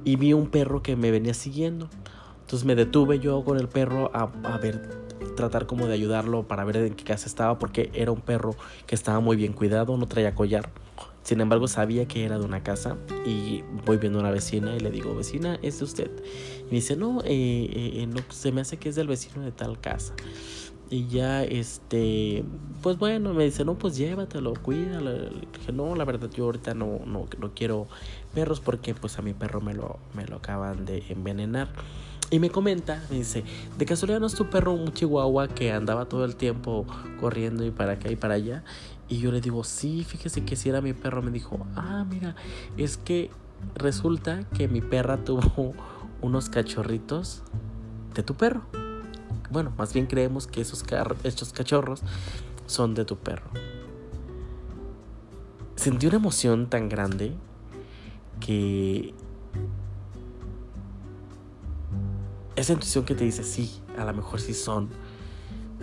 y 0.03 0.15
vi 0.15 0.33
un 0.33 0.47
perro 0.47 0.81
que 0.81 0.95
me 0.95 1.11
venía 1.11 1.33
siguiendo. 1.33 1.89
Entonces 2.41 2.65
me 2.65 2.75
detuve 2.75 3.19
yo 3.19 3.43
con 3.43 3.59
el 3.59 3.67
perro 3.67 4.09
a, 4.13 4.27
ver 4.57 5.07
tratar 5.35 5.67
como 5.67 5.85
de 5.85 5.93
ayudarlo 5.93 6.47
para 6.47 6.63
ver 6.63 6.77
en 6.77 6.95
qué 6.95 7.03
casa 7.03 7.27
estaba 7.27 7.59
porque 7.59 7.91
era 7.93 8.11
un 8.11 8.21
perro 8.21 8.55
que 8.87 8.95
estaba 8.95 9.19
muy 9.19 9.35
bien 9.35 9.53
cuidado, 9.53 9.95
no 9.97 10.07
traía 10.07 10.33
collar. 10.33 10.71
Sin 11.21 11.41
embargo, 11.41 11.67
sabía 11.67 12.07
que 12.07 12.23
era 12.23 12.39
de 12.39 12.45
una 12.45 12.63
casa 12.63 12.95
y 13.25 13.61
voy 13.85 13.97
viendo 13.97 14.19
a 14.19 14.21
una 14.21 14.31
vecina 14.31 14.75
y 14.77 14.79
le 14.79 14.89
digo, 14.89 15.13
vecina, 15.13 15.59
¿es 15.61 15.79
de 15.79 15.83
usted? 15.83 16.11
Y 16.61 16.63
me 16.63 16.71
dice, 16.71 16.95
no, 16.95 17.19
eh, 17.25 17.69
eh, 17.95 18.07
no, 18.07 18.21
se 18.29 18.53
me 18.53 18.61
hace 18.61 18.77
que 18.77 18.87
es 18.87 18.95
del 18.95 19.07
vecino 19.07 19.43
de 19.43 19.51
tal 19.51 19.77
casa. 19.81 20.13
Y 20.89 21.07
ya, 21.07 21.43
este, 21.43 22.45
pues 22.81 22.97
bueno, 22.97 23.33
me 23.33 23.43
dice, 23.43 23.65
no, 23.65 23.75
pues 23.75 23.97
llévatelo, 23.97 24.53
cuídalo. 24.53 25.11
No, 25.73 25.95
la 25.95 26.05
verdad, 26.05 26.29
yo 26.29 26.45
ahorita 26.45 26.73
no, 26.73 26.99
no, 27.05 27.25
no 27.37 27.53
quiero 27.53 27.87
perros 28.33 28.61
porque 28.61 28.95
pues 28.95 29.19
a 29.19 29.21
mi 29.21 29.33
perro 29.33 29.59
me 29.59 29.73
lo, 29.73 29.99
me 30.13 30.25
lo 30.25 30.37
acaban 30.37 30.85
de 30.85 31.03
envenenar. 31.09 31.67
Y 32.29 32.39
me 32.39 32.49
comenta, 32.49 33.03
me 33.09 33.17
dice, 33.17 33.43
de 33.77 33.85
casualidad 33.85 34.19
no 34.19 34.27
es 34.27 34.35
tu 34.35 34.49
perro 34.49 34.73
un 34.73 34.93
chihuahua 34.93 35.47
que 35.47 35.71
andaba 35.71 36.05
todo 36.05 36.25
el 36.25 36.35
tiempo 36.35 36.85
corriendo 37.19 37.65
y 37.65 37.71
para 37.71 37.93
acá 37.93 38.09
y 38.09 38.15
para 38.15 38.35
allá. 38.35 38.63
Y 39.09 39.19
yo 39.19 39.31
le 39.31 39.41
digo, 39.41 39.63
sí, 39.63 40.05
fíjese 40.05 40.43
que 40.43 40.55
si 40.55 40.69
era 40.69 40.81
mi 40.81 40.93
perro. 40.93 41.21
Me 41.21 41.31
dijo, 41.31 41.65
ah, 41.75 42.05
mira, 42.09 42.35
es 42.77 42.97
que 42.97 43.29
resulta 43.75 44.43
que 44.57 44.67
mi 44.67 44.81
perra 44.81 45.23
tuvo 45.23 45.73
unos 46.21 46.49
cachorritos 46.49 47.43
de 48.13 48.23
tu 48.23 48.35
perro. 48.35 48.86
Bueno, 49.49 49.71
más 49.77 49.93
bien 49.93 50.07
creemos 50.07 50.47
que 50.47 50.61
esos, 50.61 50.83
estos 51.23 51.53
cachorros 51.53 52.01
son 52.65 52.93
de 52.93 53.05
tu 53.05 53.17
perro. 53.17 53.49
Sentí 55.75 56.07
una 56.07 56.17
emoción 56.17 56.69
tan 56.69 56.89
grande 56.89 57.33
que 58.39 59.13
esa 62.55 62.73
intuición 62.73 63.05
que 63.05 63.15
te 63.15 63.23
dice, 63.23 63.43
sí, 63.43 63.81
a 63.97 64.03
lo 64.03 64.13
mejor 64.13 64.41
sí 64.41 64.53
son, 64.53 64.89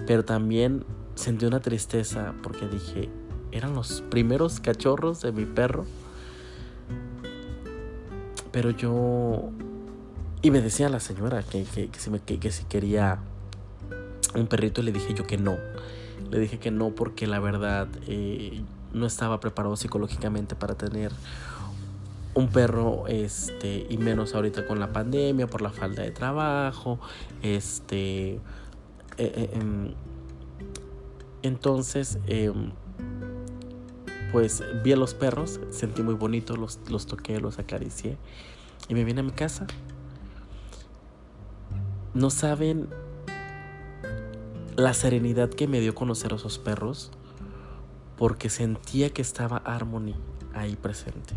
pero 0.07 0.25
también 0.25 0.85
sentí 1.15 1.47
una 1.47 1.61
tristeza 1.61 2.35
porque 2.43 2.67
dije, 2.67 3.09
eran 3.53 3.75
los 3.75 4.03
primeros 4.03 4.61
cachorros 4.61 5.21
de 5.23 5.33
mi 5.33 5.47
perro, 5.47 5.87
pero 8.51 8.71
yo... 8.71 9.51
Y 10.43 10.51
me 10.51 10.61
decía 10.61 10.89
la 10.89 11.01
señora 11.01 11.43
que, 11.43 11.65
que, 11.65 11.89
que, 11.89 12.51
si 12.51 12.65
quería 12.65 13.21
un 14.35 14.47
perrito 14.47 14.81
y 14.81 14.85
le 14.85 14.93
dije 14.93 15.15
yo 15.15 15.27
que 15.27 15.39
no. 15.39 15.57
Le 16.31 16.39
dije 16.39 16.59
que 16.59 16.71
no 16.71 16.91
porque 16.91 17.27
la 17.27 17.41
verdad 17.41 17.89
eh, 18.07 18.63
no 18.93 19.07
estaba 19.07 19.41
preparado 19.41 19.77
psicológicamente 19.77 20.55
para 20.55 20.75
tener 20.75 21.13
un 22.35 22.49
perro 22.49 23.07
este 23.07 23.87
y 23.89 23.97
menos 23.97 24.35
ahorita 24.35 24.67
con 24.67 24.81
la 24.81 24.93
pandemia 24.93 25.47
por 25.47 25.63
la 25.63 25.71
falta 25.71 26.03
de 26.03 26.11
trabajo 26.11 26.99
este 27.43 28.35
eh, 28.35 28.41
eh, 29.19 29.51
em, 29.53 29.95
entonces 31.43 32.19
em, 32.27 32.73
pues 34.33 34.65
vi 34.83 34.93
a 34.93 34.97
los 34.97 35.15
perros 35.15 35.61
sentí 35.71 36.03
muy 36.03 36.15
bonito 36.15 36.57
los, 36.57 36.81
los 36.91 37.07
toqué 37.07 37.39
los 37.39 37.61
acaricié 37.61 38.19
y 38.89 38.95
me 38.95 39.05
vine 39.05 39.21
a 39.21 39.25
mi 39.25 39.31
casa 39.31 39.69
no 42.15 42.31
saben 42.31 42.89
la 44.77 44.95
serenidad 44.95 45.51
que 45.51 45.69
me 45.69 45.81
dio 45.81 45.95
conocer 45.95 46.33
a 46.33 46.37
esos 46.37 46.59
perros 46.59 47.11
porque 48.17 48.49
sentía 48.49 49.11
que 49.11 49.23
estaba 49.23 49.57
Harmony 49.59 50.15
ahí 50.55 50.77
presente 50.77 51.35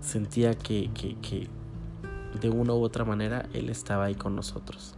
sentía 0.00 0.54
que, 0.54 0.90
que, 0.92 1.48
de 2.40 2.48
una 2.48 2.72
u 2.72 2.82
otra 2.82 3.04
manera 3.04 3.48
él 3.52 3.70
estaba 3.70 4.04
ahí 4.04 4.14
con 4.14 4.34
nosotros. 4.34 4.94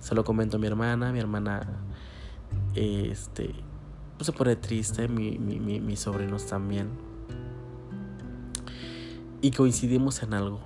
Se 0.00 0.14
lo 0.14 0.24
comento 0.24 0.56
a 0.56 0.60
mi 0.60 0.66
hermana, 0.66 1.12
mi 1.12 1.18
hermana 1.18 1.66
este, 2.74 3.54
pues 4.16 4.26
se 4.26 4.32
pone 4.32 4.56
triste, 4.56 5.08
mi, 5.08 5.38
mi, 5.38 5.80
mis 5.80 6.00
sobrinos 6.00 6.46
también. 6.46 6.88
Y 9.40 9.50
coincidimos 9.50 10.22
en 10.22 10.34
algo. 10.34 10.60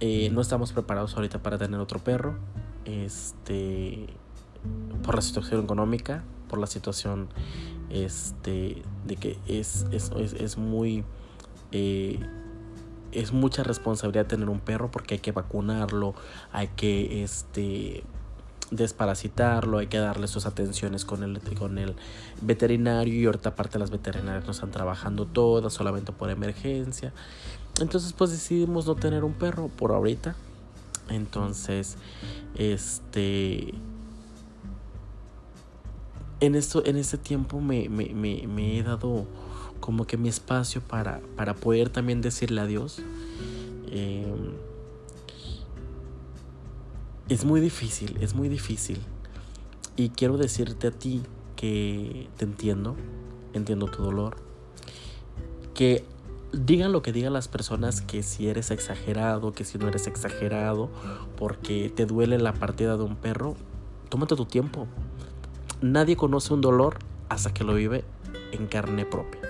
Eh, 0.00 0.30
no 0.32 0.40
estamos 0.40 0.72
preparados 0.72 1.14
ahorita 1.14 1.42
para 1.42 1.58
tener 1.58 1.80
otro 1.80 1.98
perro. 1.98 2.36
Este. 2.84 4.06
Por 5.10 5.16
la 5.16 5.22
situación 5.22 5.64
económica. 5.64 6.22
Por 6.48 6.60
la 6.60 6.68
situación. 6.68 7.28
Este. 7.90 8.80
De 9.04 9.16
que 9.16 9.38
es. 9.48 9.84
Es, 9.90 10.12
es, 10.14 10.56
muy. 10.56 11.02
Eh, 11.72 12.20
es 13.10 13.32
mucha 13.32 13.64
responsabilidad 13.64 14.26
tener 14.26 14.48
un 14.48 14.60
perro 14.60 14.88
porque 14.92 15.14
hay 15.14 15.20
que 15.20 15.32
vacunarlo. 15.32 16.14
Hay 16.52 16.68
que. 16.68 17.24
Este 17.24 18.04
desparasitarlo, 18.70 19.78
hay 19.78 19.88
que 19.88 19.98
darle 19.98 20.28
sus 20.28 20.46
atenciones 20.46 21.04
con 21.04 21.24
el, 21.24 21.40
con 21.58 21.76
el 21.76 21.96
veterinario 22.40 23.12
y 23.12 23.26
ahorita 23.26 23.48
aparte 23.48 23.80
las 23.80 23.90
veterinarias 23.90 24.44
no 24.44 24.52
están 24.52 24.70
trabajando 24.70 25.26
todas, 25.26 25.72
solamente 25.72 26.12
por 26.12 26.30
emergencia. 26.30 27.12
Entonces 27.80 28.12
pues 28.12 28.30
decidimos 28.30 28.86
no 28.86 28.94
tener 28.94 29.24
un 29.24 29.32
perro 29.32 29.66
por 29.66 29.90
ahorita. 29.90 30.36
Entonces, 31.08 31.96
este... 32.54 33.74
En, 36.40 36.54
esto, 36.54 36.84
en 36.84 36.96
este 36.96 37.18
tiempo 37.18 37.60
me, 37.60 37.88
me, 37.88 38.78
he 38.78 38.82
dado 38.82 39.26
como 39.80 40.06
que 40.06 40.16
mi 40.16 40.28
espacio 40.28 40.80
para, 40.80 41.20
para 41.36 41.54
poder 41.54 41.90
también 41.90 42.20
decirle 42.20 42.60
adiós. 42.60 43.00
Eh, 43.88 44.32
es 47.28 47.44
muy 47.44 47.60
difícil, 47.60 48.16
es 48.20 48.34
muy 48.34 48.48
difícil. 48.48 48.98
Y 49.96 50.10
quiero 50.10 50.36
decirte 50.36 50.88
a 50.88 50.90
ti 50.90 51.22
que 51.56 52.28
te 52.36 52.44
entiendo, 52.44 52.96
entiendo 53.52 53.86
tu 53.86 54.02
dolor. 54.02 54.36
Que 55.74 56.04
digan 56.52 56.92
lo 56.92 57.02
que 57.02 57.12
digan 57.12 57.32
las 57.32 57.48
personas, 57.48 58.00
que 58.00 58.22
si 58.22 58.48
eres 58.48 58.70
exagerado, 58.70 59.52
que 59.52 59.64
si 59.64 59.78
no 59.78 59.88
eres 59.88 60.06
exagerado, 60.06 60.90
porque 61.36 61.92
te 61.94 62.06
duele 62.06 62.38
la 62.38 62.54
partida 62.54 62.96
de 62.96 63.04
un 63.04 63.16
perro, 63.16 63.56
tómate 64.08 64.36
tu 64.36 64.46
tiempo. 64.46 64.86
Nadie 65.82 66.14
conoce 66.14 66.52
un 66.52 66.60
dolor 66.60 66.98
hasta 67.30 67.54
que 67.54 67.64
lo 67.64 67.72
vive 67.72 68.04
en 68.52 68.66
carne 68.66 69.06
propia. 69.06 69.40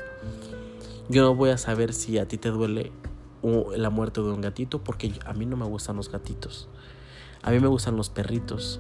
Yo 1.09 1.23
no 1.23 1.35
voy 1.35 1.51
a 1.51 1.59
saber 1.59 1.93
si 1.93 2.19
a 2.19 2.29
ti 2.29 2.39
te 2.39 2.51
duele 2.51 2.93
la 3.77 3.91
muerte 3.91 4.21
de 4.21 4.31
un 4.31 4.41
gatito 4.41 4.79
porque 4.85 5.13
a 5.27 5.33
mí 5.33 5.45
no 5.45 5.57
me 5.57 5.67
gustan 5.67 5.97
los 5.97 6.09
gatitos. 6.09 6.69
A 7.43 7.51
mí 7.51 7.59
me 7.59 7.67
gustan 7.67 7.97
los 7.97 8.11
perritos, 8.11 8.79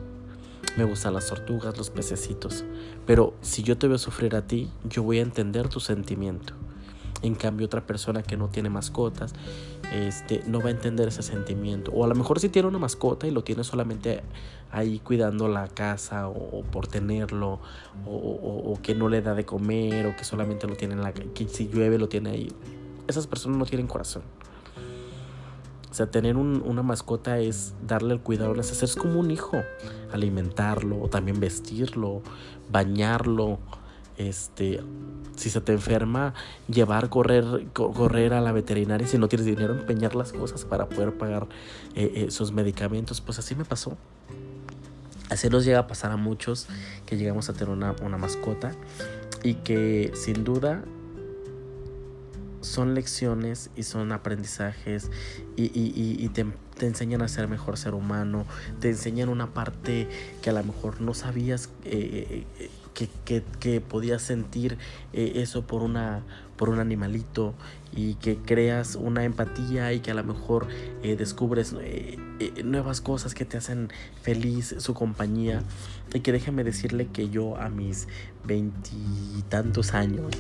me 0.76 0.84
gustan 0.84 1.12
las 1.12 1.26
tortugas, 1.26 1.76
los 1.76 1.90
pececitos, 1.90 2.64
pero 3.04 3.34
si 3.40 3.64
yo 3.64 3.76
te 3.76 3.88
veo 3.88 3.98
sufrir 3.98 4.36
a 4.36 4.46
ti, 4.46 4.70
yo 4.84 5.02
voy 5.02 5.18
a 5.18 5.22
entender 5.22 5.68
tu 5.68 5.80
sentimiento. 5.80 6.54
En 7.22 7.34
cambio, 7.34 7.66
otra 7.66 7.86
persona 7.86 8.22
que 8.22 8.36
no 8.36 8.48
tiene 8.48 8.70
mascotas, 8.70 9.34
este, 9.92 10.42
no 10.46 10.60
va 10.60 10.68
a 10.68 10.70
entender 10.70 11.08
ese 11.08 11.22
sentimiento. 11.22 11.90
O 11.92 12.04
a 12.04 12.08
lo 12.08 12.14
mejor 12.14 12.40
si 12.40 12.48
tiene 12.48 12.68
una 12.68 12.78
mascota 12.78 13.26
y 13.26 13.30
lo 13.30 13.44
tiene 13.44 13.64
solamente 13.64 14.22
ahí 14.70 15.00
cuidando 15.00 15.48
la 15.48 15.68
casa 15.68 16.28
o, 16.28 16.62
por 16.62 16.86
tenerlo, 16.86 17.60
o, 18.06 18.78
que 18.82 18.94
no 18.94 19.08
le 19.08 19.20
da 19.20 19.34
de 19.34 19.44
comer, 19.44 20.06
o 20.06 20.16
que 20.16 20.24
solamente 20.24 20.66
lo 20.66 20.76
tiene 20.76 20.94
en 20.94 21.02
la 21.02 21.12
que 21.12 21.48
si 21.48 21.68
llueve 21.68 21.98
lo 21.98 22.08
tiene 22.08 22.30
ahí. 22.30 22.52
Esas 23.06 23.26
personas 23.26 23.58
no 23.58 23.66
tienen 23.66 23.86
corazón. 23.86 24.22
O 25.90 25.94
sea, 25.94 26.08
tener 26.08 26.36
una 26.36 26.82
mascota 26.82 27.40
es 27.40 27.74
darle 27.84 28.14
el 28.14 28.20
cuidado 28.20 28.54
necesario. 28.54 28.86
Es 28.86 28.94
como 28.94 29.18
un 29.18 29.32
hijo. 29.32 29.60
Alimentarlo, 30.12 31.08
también 31.08 31.40
vestirlo, 31.40 32.22
bañarlo. 32.70 33.58
Este, 34.20 34.82
si 35.34 35.48
se 35.48 35.62
te 35.62 35.72
enferma, 35.72 36.34
llevar, 36.68 37.08
correr, 37.08 37.68
correr 37.72 38.34
a 38.34 38.42
la 38.42 38.52
veterinaria. 38.52 39.06
Si 39.06 39.16
no 39.16 39.28
tienes 39.28 39.46
dinero, 39.46 39.72
empeñar 39.72 40.14
las 40.14 40.32
cosas 40.32 40.66
para 40.66 40.90
poder 40.90 41.16
pagar 41.16 41.48
eh, 41.94 42.12
eh, 42.14 42.30
sus 42.30 42.52
medicamentos. 42.52 43.22
Pues 43.22 43.38
así 43.38 43.54
me 43.54 43.64
pasó. 43.64 43.96
Así 45.30 45.48
nos 45.48 45.64
llega 45.64 45.78
a 45.78 45.86
pasar 45.86 46.10
a 46.10 46.18
muchos 46.18 46.66
que 47.06 47.16
llegamos 47.16 47.48
a 47.48 47.54
tener 47.54 47.70
una, 47.70 47.94
una 48.02 48.18
mascota 48.18 48.72
y 49.42 49.54
que 49.54 50.12
sin 50.14 50.44
duda 50.44 50.84
son 52.60 52.94
lecciones 52.94 53.70
y 53.74 53.84
son 53.84 54.12
aprendizajes 54.12 55.10
y, 55.56 56.28
te, 56.28 56.44
enseñan 56.80 57.22
a 57.22 57.28
ser 57.28 57.48
mejor 57.48 57.78
ser 57.78 57.94
humano, 57.94 58.44
te 58.80 58.90
enseñan 58.90 59.30
una 59.30 59.54
parte 59.54 60.08
que 60.42 60.50
a 60.50 60.52
lo 60.52 60.62
mejor 60.62 61.00
no 61.00 61.14
sabías 61.14 61.70
eh, 61.84 62.44
eh, 63.00 63.42
que, 63.60 63.80
podías 63.80 64.22
sentir 64.22 64.78
eh, 65.12 65.32
eso 65.36 65.66
por, 65.66 65.82
una, 65.82 66.22
por 66.56 66.68
un 66.68 66.78
animalito 66.78 67.54
y 67.94 68.14
que 68.14 68.36
creas 68.36 68.94
una 68.94 69.24
empatía 69.24 69.92
y 69.92 70.00
que 70.00 70.10
a 70.10 70.14
lo 70.14 70.22
mejor 70.22 70.68
descubres 71.02 71.74
nuevas 72.62 73.00
cosas 73.00 73.34
que 73.34 73.44
te 73.44 73.56
hacen 73.56 73.88
feliz 74.22 74.76
su 74.78 74.94
compañía 74.94 75.64
y 76.14 76.20
que 76.20 76.30
déjame 76.30 76.62
decirle 76.62 77.08
que 77.08 77.30
yo 77.30 77.56
a 77.56 77.68
mis 77.68 78.06
veintitantos 78.44 79.92
años 79.92 80.30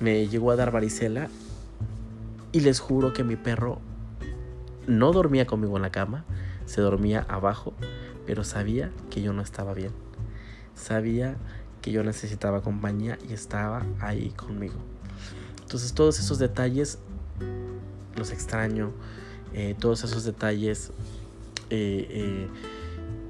me 0.00 0.28
llegó 0.28 0.50
a 0.50 0.56
dar 0.56 0.70
varicela 0.70 1.28
y 2.52 2.60
les 2.60 2.80
juro 2.80 3.12
que 3.12 3.24
mi 3.24 3.36
perro 3.36 3.80
no 4.86 5.12
dormía 5.12 5.46
conmigo 5.46 5.76
en 5.76 5.82
la 5.82 5.90
cama, 5.90 6.24
se 6.66 6.80
dormía 6.80 7.26
abajo, 7.28 7.74
pero 8.26 8.44
sabía 8.44 8.90
que 9.10 9.22
yo 9.22 9.32
no 9.32 9.42
estaba 9.42 9.74
bien. 9.74 9.92
Sabía 10.74 11.36
que 11.84 11.92
yo 11.92 12.02
necesitaba 12.02 12.62
compañía 12.62 13.18
y 13.28 13.34
estaba 13.34 13.84
ahí 14.00 14.30
conmigo. 14.30 14.76
Entonces 15.60 15.92
todos 15.92 16.18
esos 16.18 16.38
detalles 16.38 16.98
los 18.16 18.30
extraño, 18.30 18.90
eh, 19.52 19.76
todos 19.78 20.02
esos 20.02 20.24
detalles 20.24 20.92
eh, 21.68 22.06
eh, 22.08 22.48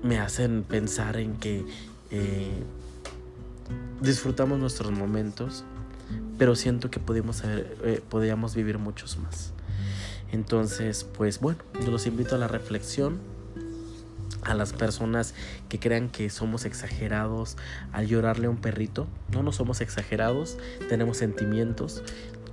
me 0.04 0.20
hacen 0.20 0.62
pensar 0.62 1.16
en 1.16 1.34
que 1.34 1.64
disfrutamos 4.00 4.60
nuestros 4.60 4.92
momentos 4.92 5.64
pero 6.38 6.54
siento 6.54 6.92
que 6.92 7.00
podíamos, 7.00 7.42
haber, 7.42 8.02
podíamos 8.08 8.54
vivir 8.54 8.78
muchos 8.78 9.18
más. 9.18 9.52
Entonces, 10.30 11.02
pues 11.02 11.40
bueno, 11.40 11.58
yo 11.84 11.90
los 11.90 12.06
invito 12.06 12.36
a 12.36 12.38
la 12.38 12.46
reflexión, 12.46 13.18
a 14.42 14.54
las 14.54 14.72
personas 14.72 15.34
que 15.68 15.78
crean 15.78 16.08
que 16.08 16.30
somos 16.30 16.64
exagerados 16.64 17.56
al 17.92 18.06
llorarle 18.06 18.46
a 18.46 18.50
un 18.50 18.56
perrito. 18.56 19.06
No, 19.32 19.42
no 19.42 19.52
somos 19.52 19.80
exagerados, 19.80 20.58
tenemos 20.88 21.16
sentimientos, 21.16 22.02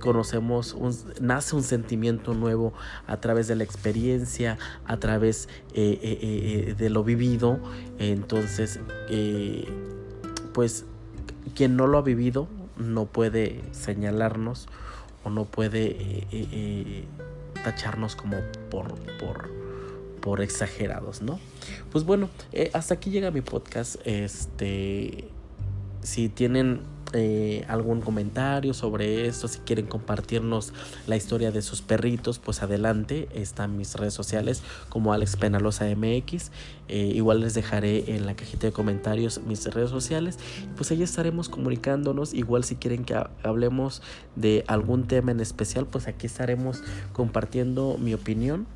conocemos, 0.00 0.76
nace 1.20 1.54
un 1.54 1.62
sentimiento 1.62 2.34
nuevo 2.34 2.72
a 3.06 3.18
través 3.18 3.46
de 3.48 3.56
la 3.56 3.64
experiencia, 3.64 4.58
a 4.86 4.96
través 4.98 5.48
eh, 5.74 5.98
eh, 6.02 6.74
de 6.76 6.90
lo 6.90 7.04
vivido. 7.04 7.60
Entonces, 7.98 8.80
pues 10.52 10.84
quien 11.54 11.76
no 11.76 11.86
lo 11.86 11.98
ha 11.98 12.02
vivido 12.02 12.48
no 12.76 13.06
puede 13.06 13.62
señalarnos 13.72 14.68
o 15.24 15.30
no 15.30 15.44
puede 15.44 15.86
eh, 15.86 16.26
eh, 16.32 16.48
eh, 16.52 17.04
tacharnos 17.62 18.16
como 18.16 18.38
por, 18.70 18.94
por, 19.18 19.50
por, 20.22 20.40
exagerados, 20.40 21.20
¿no? 21.20 21.38
Pues 21.90 22.04
bueno, 22.04 22.30
hasta 22.72 22.94
aquí 22.94 23.10
llega 23.10 23.30
mi 23.30 23.42
podcast. 23.42 23.96
Este, 24.04 25.28
si 26.02 26.28
tienen 26.28 26.80
eh, 27.14 27.66
algún 27.68 28.00
comentario 28.00 28.72
sobre 28.72 29.26
esto, 29.26 29.46
si 29.46 29.58
quieren 29.60 29.86
compartirnos 29.86 30.72
la 31.06 31.16
historia 31.16 31.50
de 31.50 31.60
sus 31.60 31.82
perritos, 31.82 32.38
pues 32.38 32.62
adelante, 32.62 33.28
están 33.34 33.76
mis 33.76 33.94
redes 33.96 34.14
sociales 34.14 34.62
como 34.88 35.12
Alex 35.12 35.36
Penalosa 35.36 35.84
MX. 35.94 36.50
Eh, 36.88 37.12
igual 37.14 37.40
les 37.40 37.52
dejaré 37.52 38.16
en 38.16 38.24
la 38.24 38.34
cajita 38.34 38.66
de 38.66 38.72
comentarios 38.72 39.42
mis 39.46 39.66
redes 39.66 39.90
sociales. 39.90 40.38
Pues 40.76 40.90
ahí 40.90 41.02
estaremos 41.02 41.50
comunicándonos. 41.50 42.32
Igual 42.32 42.64
si 42.64 42.76
quieren 42.76 43.04
que 43.04 43.14
hablemos 43.42 44.00
de 44.34 44.64
algún 44.66 45.06
tema 45.06 45.32
en 45.32 45.40
especial, 45.40 45.86
pues 45.86 46.08
aquí 46.08 46.26
estaremos 46.26 46.82
compartiendo 47.12 47.98
mi 47.98 48.14
opinión 48.14 48.66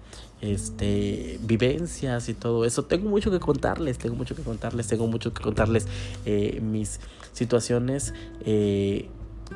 este 0.40 1.38
vivencias 1.42 2.28
y 2.28 2.34
todo 2.34 2.64
eso. 2.64 2.84
Tengo 2.84 3.08
mucho 3.08 3.30
que 3.30 3.40
contarles, 3.40 3.98
tengo 3.98 4.16
mucho 4.16 4.34
que 4.34 4.42
contarles, 4.42 4.86
tengo 4.86 5.06
mucho 5.06 5.32
que 5.32 5.42
contarles 5.42 5.86
eh, 6.24 6.60
mis 6.62 7.00
situaciones 7.32 8.14
eh, 8.44 9.08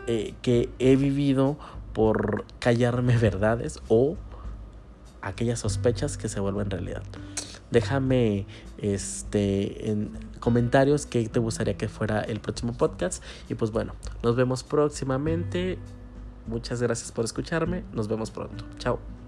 eh, 0.07 0.35
que 0.43 0.69
he 0.79 0.97
vivido 0.97 1.59
por 1.93 2.45
callarme 2.59 3.17
verdades 3.19 3.81
o 3.89 4.17
aquellas 5.23 5.61
sospechas 5.61 6.17
que 6.17 6.29
se 6.29 6.41
vuelven 6.41 6.71
realidad. 6.71 7.03
Déjame 7.71 8.47
este 8.79 9.91
en 9.91 10.11
comentarios 10.41 11.07
qué 11.07 11.29
te 11.29 11.39
gustaría 11.39 11.77
que 11.77 11.89
fuera 11.89 12.21
el 12.21 12.41
próximo 12.41 12.73
podcast 12.73 13.23
y 13.49 13.55
pues 13.55 13.71
bueno, 13.71 13.95
nos 14.23 14.35
vemos 14.35 14.65
próximamente. 14.65 15.79
Muchas 16.47 16.83
gracias 16.83 17.13
por 17.13 17.25
escucharme. 17.25 17.85
Nos 17.93 18.09
vemos 18.09 18.31
pronto. 18.33 18.65
Chao. 18.79 19.20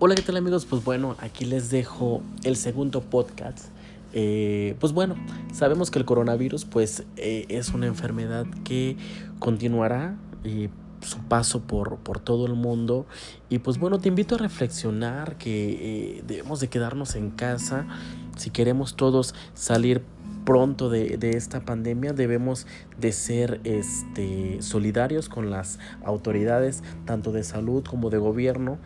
Hola, 0.00 0.14
¿qué 0.14 0.22
tal 0.22 0.36
amigos? 0.36 0.64
Pues 0.64 0.84
bueno, 0.84 1.16
aquí 1.18 1.44
les 1.44 1.70
dejo 1.70 2.22
el 2.44 2.54
segundo 2.54 3.00
podcast. 3.00 3.64
Eh, 4.12 4.76
pues 4.78 4.92
bueno, 4.92 5.16
sabemos 5.52 5.90
que 5.90 5.98
el 5.98 6.04
coronavirus 6.04 6.66
pues 6.66 7.02
eh, 7.16 7.46
es 7.48 7.70
una 7.70 7.88
enfermedad 7.88 8.46
que 8.62 8.96
continuará 9.40 10.16
y 10.44 10.68
su 11.00 11.18
paso 11.22 11.62
por, 11.62 11.96
por, 11.96 12.20
todo 12.20 12.46
el 12.46 12.54
mundo. 12.54 13.06
Y 13.48 13.58
pues 13.58 13.78
bueno 13.78 13.98
te 13.98 14.06
invito 14.08 14.36
a 14.36 14.38
reflexionar 14.38 15.36
que 15.36 16.22
debemos 16.28 16.60
de 16.60 16.68
quedarnos 16.68 17.16
en 17.16 17.30
casa. 17.32 17.88
Si 18.36 18.50
queremos 18.50 18.94
todos 18.94 19.34
salir 19.54 20.04
pronto 20.44 20.90
de, 20.90 21.16
de, 21.16 21.30
esta 21.30 21.64
pandemia 21.64 22.12
debemos 22.12 22.68
de 22.98 23.10
ser 23.10 23.60
este, 23.64 24.62
solidarios 24.62 25.28
con 25.28 25.50
las 25.50 25.80
autoridades 26.04 26.84
tanto 27.04 27.32
de 27.32 27.42
salud 27.42 27.84
como 27.84 28.10
de 28.10 28.18
gobierno 28.18 28.78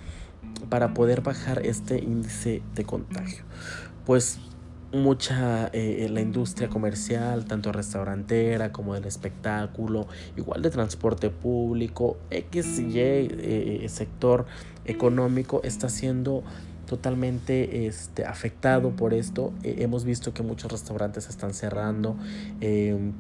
para 0.69 0.95
poder 0.95 1.21
bajar 1.21 1.65
este 1.65 1.99
índice 1.99 2.63
de 2.75 2.85
contagio. 2.85 3.45
Pues 4.07 4.39
mucha 4.93 5.69
eh, 5.73 6.07
la 6.11 6.21
industria 6.21 6.69
comercial, 6.69 7.47
tanto 7.47 7.73
restaurantera 7.73 8.73
como 8.73 8.95
del 8.95 9.07
espectáculo, 9.07 10.07
igual 10.37 10.63
de 10.63 10.71
transporte 10.71 11.31
público, 11.31 12.19
X 12.31 12.79
y 12.79 12.83
Y 12.83 12.99
eh, 12.99 13.87
sector 13.89 14.47
económico 14.85 15.61
está 15.65 15.89
siendo 15.89 16.43
totalmente 16.87 17.87
este, 17.87 18.27
afectado 18.27 18.91
por 18.91 19.15
esto. 19.15 19.55
Eh, 19.63 19.77
hemos 19.79 20.05
visto 20.05 20.35
que 20.35 20.43
muchos 20.43 20.71
restaurantes 20.71 21.29
están 21.29 21.55
cerrando. 21.55 22.17
Em, 22.61 23.13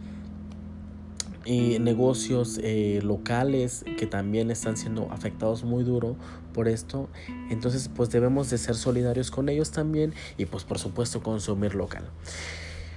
y 1.45 1.79
negocios 1.81 2.61
eh, 2.62 3.01
locales 3.03 3.85
que 3.99 4.07
también 4.07 4.51
están 4.51 4.77
siendo 4.77 5.11
afectados 5.11 5.64
muy 5.64 5.83
duro 5.83 6.16
por 6.53 6.69
esto 6.69 7.09
entonces 7.51 7.91
pues 7.95 8.11
debemos 8.11 8.51
de 8.51 8.59
ser 8.59 8.75
solidarios 8.75 9.31
con 9.31 9.49
ellos 9.49 9.71
también 9.71 10.15
y 10.37 10.47
pues 10.47 10.65
por 10.65 10.79
supuesto 10.79 11.23
consumir 11.23 11.75
local 11.75 12.11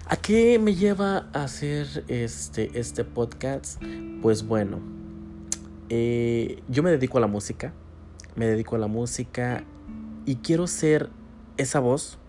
¿A 0.07 0.17
qué 0.17 0.59
me 0.59 0.75
lleva 0.75 1.29
a 1.33 1.45
hacer 1.45 2.03
este, 2.07 2.79
este 2.79 3.03
podcast? 3.03 3.81
Pues 4.21 4.45
bueno, 4.45 4.79
eh, 5.89 6.61
yo 6.67 6.83
me 6.83 6.91
dedico 6.91 7.17
a 7.17 7.21
la 7.21 7.27
música, 7.27 7.73
me 8.35 8.45
dedico 8.45 8.75
a 8.75 8.79
la 8.79 8.85
música 8.85 9.63
y 10.27 10.35
quiero 10.35 10.67
ser 10.67 11.09
esa 11.57 11.79
voz, 11.79 12.19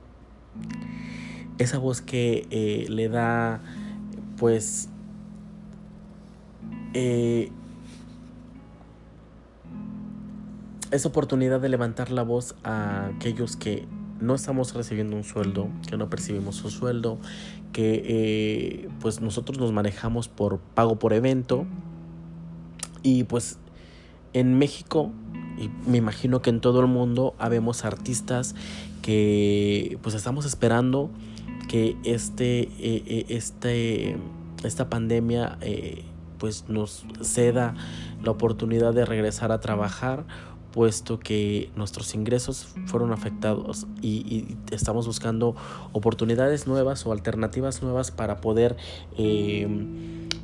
esa 1.59 1.77
voz 1.77 2.01
que 2.01 2.47
eh, 2.51 2.87
le 2.89 3.11
da 3.11 3.61
pues 4.39 4.89
eh, 6.95 7.53
esa 10.91 11.09
oportunidad 11.09 11.61
de 11.61 11.69
levantar 11.69 12.11
la 12.11 12.23
voz 12.23 12.55
a 12.63 13.07
aquellos 13.07 13.57
que 13.57 13.87
no 14.21 14.35
estamos 14.35 14.75
recibiendo 14.75 15.17
un 15.17 15.25
sueldo, 15.25 15.69
que 15.89 15.97
no 15.97 16.09
percibimos 16.09 16.65
un 16.65 16.71
sueldo, 16.71 17.19
que 17.73 18.03
eh, 18.07 18.89
pues 19.01 19.21
nosotros 19.21 19.59
nos 19.59 19.73
manejamos 19.73 20.29
por 20.29 20.59
pago 20.59 20.99
por 20.99 21.13
evento. 21.13 21.67
Y 23.03 23.25
pues 23.25 23.59
en 24.33 24.59
México 24.59 25.13
y 25.59 25.71
me 25.89 25.99
imagino 25.99 26.43
que 26.43 26.51
en 26.51 26.61
todo 26.61 26.81
el 26.81 26.87
mundo 26.87 27.35
habemos 27.39 27.85
artistas 27.85 28.55
que 29.01 29.99
pues 30.03 30.15
estamos 30.15 30.45
esperando 30.45 31.11
que 31.69 31.97
este, 32.05 32.63
eh, 32.63 33.03
eh, 33.07 33.27
este 33.29 34.19
esta 34.65 34.89
pandemia 34.89 35.59
pues 36.39 36.69
nos 36.69 37.07
ceda 37.23 37.75
la 38.23 38.31
oportunidad 38.31 38.93
de 38.93 39.05
regresar 39.05 39.53
a 39.53 39.61
trabajar 39.61 40.27
puesto 40.77 41.19
que 41.19 41.71
nuestros 41.75 42.15
ingresos 42.15 42.69
fueron 42.85 43.11
afectados 43.11 43.87
y, 44.03 44.59
estamos 44.71 45.07
buscando 45.07 45.57
oportunidades 45.93 46.67
nuevas 46.67 47.07
o 47.07 47.13
alternativas 47.13 47.83
nuevas 47.83 48.11
para 48.11 48.43
poder 48.43 48.77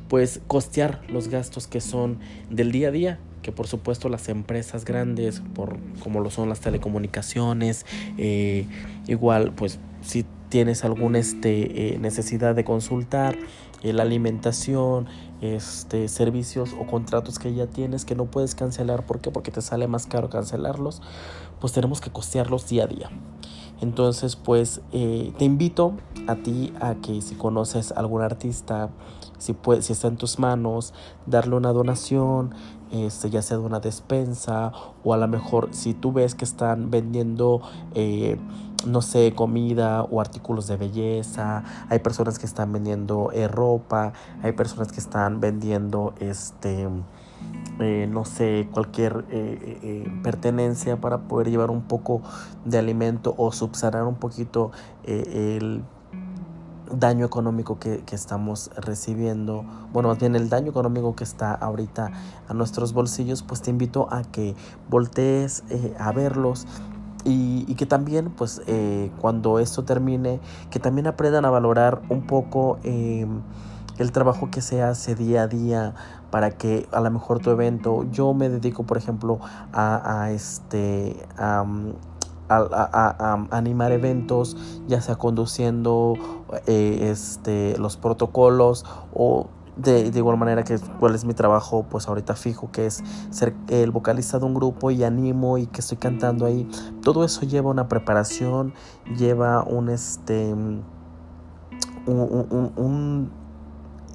pues 0.07 0.41
costear 0.47 1.03
los 1.07 1.27
gastos 1.27 1.67
que 1.67 1.81
son 1.81 2.17
del 2.49 2.71
día 2.71 2.87
a 2.87 2.91
día 2.91 3.19
que 3.43 3.51
por 3.51 3.67
supuesto 3.67 4.09
las 4.09 4.27
empresas 4.27 4.85
grandes, 4.85 5.43
por, 5.53 5.77
como 5.99 6.19
lo 6.21 6.31
son 6.31 6.49
las 6.49 6.61
telecomunicaciones, 6.61 7.85
eh, 8.17 8.65
igual 9.05 9.51
pues 9.51 9.77
si 10.01 10.25
tienes 10.49 10.83
alguna 10.83 11.19
este, 11.19 11.93
eh, 11.93 11.99
necesidad 11.99 12.55
de 12.55 12.63
consultar 12.63 13.35
eh, 13.83 13.93
la 13.93 14.03
alimentación, 14.03 15.07
este, 15.41 16.07
servicios 16.07 16.73
o 16.79 16.87
contratos 16.87 17.37
que 17.37 17.53
ya 17.53 17.67
tienes 17.67 18.05
que 18.05 18.15
no 18.15 18.25
puedes 18.25 18.55
cancelar, 18.55 19.05
¿por 19.05 19.19
qué? 19.19 19.29
Porque 19.29 19.51
te 19.51 19.61
sale 19.61 19.87
más 19.87 20.07
caro 20.07 20.29
cancelarlos, 20.29 21.01
pues 21.59 21.73
tenemos 21.73 22.01
que 22.01 22.09
costearlos 22.09 22.67
día 22.67 22.85
a 22.85 22.87
día. 22.87 23.09
Entonces, 23.81 24.37
pues 24.37 24.81
te 24.91 25.43
invito 25.43 25.97
a 26.27 26.35
ti 26.35 26.73
a 26.79 26.95
que 26.95 27.21
si 27.21 27.35
conoces 27.35 27.91
algún 27.91 28.21
artista, 28.21 28.89
si, 29.37 29.51
puede, 29.51 29.81
si 29.81 29.91
está 29.91 30.07
en 30.07 30.15
tus 30.15 30.39
manos, 30.39 30.93
darle 31.25 31.55
una 31.57 31.73
donación, 31.73 32.55
este, 32.93 33.31
ya 33.31 33.41
sea 33.41 33.57
de 33.57 33.63
una 33.63 33.79
despensa 33.79 34.71
o 35.03 35.13
a 35.13 35.17
lo 35.17 35.27
mejor 35.27 35.69
si 35.71 35.95
tú 35.95 36.13
ves 36.13 36.35
que 36.35 36.45
están 36.45 36.91
vendiendo 36.91 37.61
eh, 37.95 38.37
no 38.85 39.01
sé, 39.01 39.33
comida 39.35 40.03
o 40.03 40.21
artículos 40.21 40.67
de 40.67 40.77
belleza, 40.77 41.63
hay 41.89 41.99
personas 41.99 42.39
que 42.39 42.45
están 42.45 42.71
vendiendo 42.71 43.31
eh, 43.33 43.47
ropa, 43.47 44.13
hay 44.41 44.51
personas 44.53 44.91
que 44.91 44.99
están 44.99 45.39
vendiendo 45.39 46.13
este 46.19 46.87
eh, 47.79 48.07
no 48.09 48.23
sé, 48.23 48.69
cualquier 48.71 49.25
pertenencia 50.23 51.01
para 51.01 51.27
poder 51.27 51.49
llevar 51.49 51.71
un 51.71 51.81
poco 51.81 52.21
de 52.63 52.77
alimento 52.77 53.33
o 53.37 53.51
subsanar 53.51 54.03
un 54.03 54.15
poquito 54.15 54.71
el 55.03 55.83
daño 56.99 57.25
económico 57.25 57.79
que, 57.79 58.03
estamos 58.11 58.69
recibiendo, 58.75 59.65
bueno, 59.91 60.09
más 60.09 60.19
bien 60.19 60.35
el 60.35 60.49
daño 60.49 60.69
económico 60.69 61.15
que 61.15 61.23
está 61.23 61.53
ahorita 61.53 62.11
a 62.47 62.53
nuestros 62.53 62.93
bolsillos, 62.93 63.43
pues 63.43 63.61
te 63.61 63.71
invito 63.71 64.07
a 64.11 64.23
que 64.23 64.55
voltees 64.89 65.63
eh, 65.69 65.95
a 65.99 66.11
verlos 66.11 66.67
y, 67.25 67.73
que 67.75 67.85
también, 67.85 68.31
pues, 68.31 68.61
eh, 68.67 69.11
cuando 69.19 69.59
esto 69.59 69.83
termine, 69.83 70.39
que 70.69 70.79
también 70.79 71.07
aprendan 71.07 71.45
a 71.45 71.49
valorar 71.49 72.01
un 72.09 72.27
poco 72.27 72.79
em, 72.83 73.41
el 73.97 74.11
trabajo 74.11 74.49
que 74.51 74.61
se 74.61 74.81
hace 74.81 75.15
día 75.15 75.43
a 75.43 75.47
día 75.47 75.95
para 76.31 76.51
que 76.51 76.87
a 76.91 76.99
lo 76.99 77.11
mejor 77.11 77.39
tu 77.39 77.49
evento, 77.51 78.05
yo 78.11 78.33
me 78.33 78.49
dedico, 78.49 78.83
por 78.83 78.97
ejemplo, 78.97 79.39
a, 79.71 80.23
a 80.23 80.31
este, 80.31 81.15
a 81.37 81.65
a, 82.49 83.47
animar 83.51 83.91
eventos, 83.91 84.57
ya 84.87 85.01
sea 85.01 85.15
conduciendo 85.15 86.15
eh, 86.67 87.09
este, 87.11 87.77
los 87.77 87.97
protocolos 87.97 88.85
o 89.13 89.47
de, 89.75 90.11
de, 90.11 90.17
igual 90.19 90.37
manera 90.37 90.63
que 90.63 90.77
cuál 90.99 91.15
es 91.15 91.25
mi 91.25 91.33
trabajo 91.33 91.85
pues 91.89 92.07
ahorita 92.07 92.35
fijo 92.35 92.71
que 92.71 92.85
es 92.85 93.03
ser 93.31 93.55
el 93.69 93.91
vocalista 93.91 94.39
de 94.39 94.45
un 94.45 94.53
grupo 94.53 94.91
y 94.91 95.03
animo 95.03 95.57
y 95.57 95.67
que 95.67 95.81
estoy 95.81 95.97
cantando 95.97 96.45
ahí. 96.45 96.69
Todo 97.01 97.23
eso 97.23 97.41
lleva 97.41 97.69
una 97.69 97.87
preparación 97.87 98.73
lleva 99.17 99.63
un 99.63 99.89
este 99.89 100.53
un, 102.05 103.31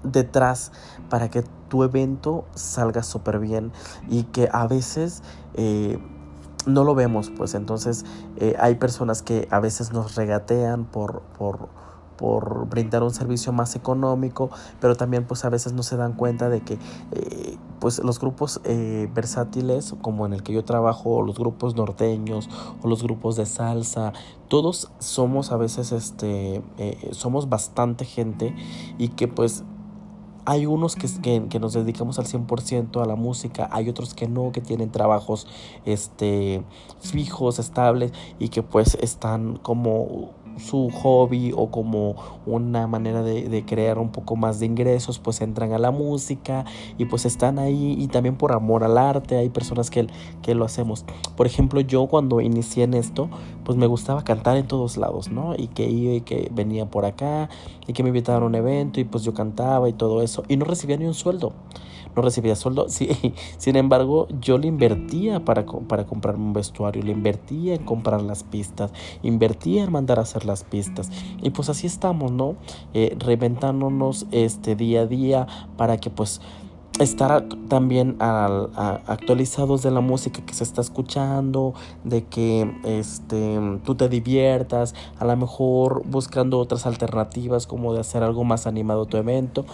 detrás 0.02 0.72
para 1.08 1.30
que 1.30 1.42
tu 1.68 1.82
evento 1.82 2.44
salga 2.54 3.02
súper 3.02 3.38
bien 3.38 3.72
y 4.08 4.24
que 4.24 4.48
a 4.52 4.66
veces 4.66 5.22
eh, 5.54 5.98
no 6.66 6.84
lo 6.84 6.94
vemos, 6.94 7.30
pues. 7.30 7.54
Entonces 7.54 8.04
eh, 8.36 8.54
hay 8.58 8.76
personas 8.76 9.22
que 9.22 9.48
a 9.50 9.60
veces 9.60 9.92
nos 9.92 10.14
regatean 10.14 10.84
por, 10.84 11.22
por, 11.38 11.68
por, 12.18 12.68
brindar 12.68 13.02
un 13.02 13.12
servicio 13.12 13.52
más 13.52 13.76
económico, 13.76 14.50
pero 14.80 14.96
también 14.96 15.24
pues 15.24 15.44
a 15.44 15.48
veces 15.48 15.72
no 15.72 15.82
se 15.82 15.96
dan 15.96 16.12
cuenta 16.12 16.48
de 16.50 16.60
que 16.60 16.78
eh, 17.12 17.56
pues 17.80 18.00
los 18.00 18.20
grupos 18.20 18.60
eh, 18.64 19.08
versátiles 19.14 19.94
como 20.02 20.26
en 20.26 20.34
el 20.34 20.42
que 20.42 20.52
yo 20.52 20.64
trabajo, 20.64 21.22
los 21.22 21.38
grupos 21.38 21.76
norteños 21.76 22.50
o 22.82 22.88
los 22.88 23.02
grupos 23.02 23.36
de 23.36 23.46
salsa, 23.46 24.12
todos 24.48 24.90
somos 24.98 25.52
a 25.52 25.56
veces 25.56 25.92
este, 25.92 26.62
somos 27.12 27.48
bastante 27.48 28.04
gente 28.04 28.54
y 28.98 29.08
que 29.08 29.28
pues 29.28 29.64
hay 30.48 30.64
unos 30.64 30.96
que, 30.96 31.46
que, 31.50 31.60
nos 31.60 31.74
dedicamos 31.74 32.18
al 32.18 32.24
100% 32.24 33.02
a 33.02 33.04
la 33.04 33.16
música, 33.16 33.68
hay 33.70 33.90
otros 33.90 34.14
que 34.14 34.28
no, 34.28 34.50
que 34.50 34.62
tienen 34.62 34.90
trabajos 34.90 35.46
este, 35.84 36.62
fijos, 37.02 37.58
estables 37.58 38.12
y 38.38 38.48
que 38.48 38.62
pues 38.62 38.96
están 39.02 39.58
como 39.58 40.30
su 40.58 40.90
hobby 40.90 41.52
o 41.56 41.70
como 41.70 42.16
una 42.46 42.86
manera 42.86 43.22
de, 43.22 43.64
crear 43.66 43.98
un 43.98 44.10
poco 44.10 44.36
más 44.36 44.60
de 44.60 44.66
ingresos, 44.66 45.18
pues 45.18 45.40
entran 45.40 45.72
a 45.72 45.78
la 45.78 45.90
música 45.90 46.64
y 46.96 47.04
pues 47.06 47.26
están 47.26 47.58
ahí 47.58 47.96
y 47.98 48.08
también 48.08 48.36
por 48.36 48.52
amor 48.52 48.84
al 48.84 48.98
arte 48.98 49.36
hay 49.36 49.48
personas 49.48 49.90
que, 49.90 50.06
que 50.42 50.54
lo 50.54 50.64
hacemos. 50.64 51.04
Por 51.36 51.46
ejemplo, 51.46 51.80
yo 51.80 52.06
cuando 52.06 52.40
inicié 52.40 52.84
en 52.84 52.94
esto, 52.94 53.28
pues 53.64 53.76
me 53.76 53.86
gustaba 53.86 54.24
cantar 54.24 54.56
en 54.56 54.66
todos 54.66 54.96
lados, 54.96 55.30
¿no? 55.30 55.54
Y 55.56 55.68
que 55.68 55.88
iba 55.88 56.14
y 56.14 56.20
que 56.20 56.50
venía 56.52 56.86
por 56.86 57.04
acá 57.04 57.48
y 57.86 57.92
que 57.92 58.02
me 58.02 58.10
invitaban 58.10 58.42
a 58.42 58.46
un 58.46 58.54
evento 58.54 59.00
y 59.00 59.04
pues 59.04 59.24
yo 59.24 59.34
cantaba 59.34 59.88
y 59.88 59.92
todo 59.92 60.22
eso 60.22 60.42
y 60.48 60.56
no 60.56 60.64
recibía 60.64 60.96
ni 60.96 61.06
un 61.06 61.14
sueldo 61.14 61.52
no 62.18 62.22
recibía 62.22 62.56
sueldo. 62.56 62.86
Sí, 62.98 63.08
sin 63.58 63.76
embargo, 63.76 64.26
yo 64.40 64.58
le 64.58 64.66
invertía 64.66 65.44
para, 65.44 65.64
para 65.64 66.04
comprarme 66.04 66.46
un 66.46 66.52
vestuario, 66.52 67.02
le 67.02 67.12
invertía 67.12 67.74
en 67.74 67.84
comprar 67.84 68.20
las 68.22 68.42
pistas, 68.42 68.92
invertía 69.22 69.84
en 69.84 69.92
mandar 69.92 70.18
a 70.18 70.22
hacer 70.22 70.44
las 70.44 70.64
pistas. 70.64 71.10
Y 71.40 71.50
pues 71.50 71.68
así 71.68 71.86
estamos, 71.86 72.32
¿no? 72.32 72.56
Eh, 72.94 73.16
reventándonos 73.20 74.26
este 74.32 74.74
día 74.74 75.02
a 75.02 75.06
día 75.06 75.46
para 75.76 75.98
que 75.98 76.10
pues 76.10 76.40
estar 76.98 77.48
también 77.68 78.16
actualizados 78.18 79.82
de 79.82 79.90
la 79.90 80.00
música 80.00 80.44
que 80.44 80.54
se 80.54 80.64
está 80.64 80.80
escuchando, 80.80 81.74
de 82.04 82.24
que 82.24 82.74
este, 82.84 83.58
tú 83.84 83.94
te 83.94 84.08
diviertas, 84.08 84.94
a 85.18 85.24
lo 85.24 85.36
mejor 85.36 86.02
buscando 86.06 86.58
otras 86.58 86.86
alternativas 86.86 87.66
como 87.66 87.94
de 87.94 88.00
hacer 88.00 88.22
algo 88.22 88.44
más 88.44 88.66
animado 88.66 89.06
tu 89.06 89.16
evento. 89.16 89.64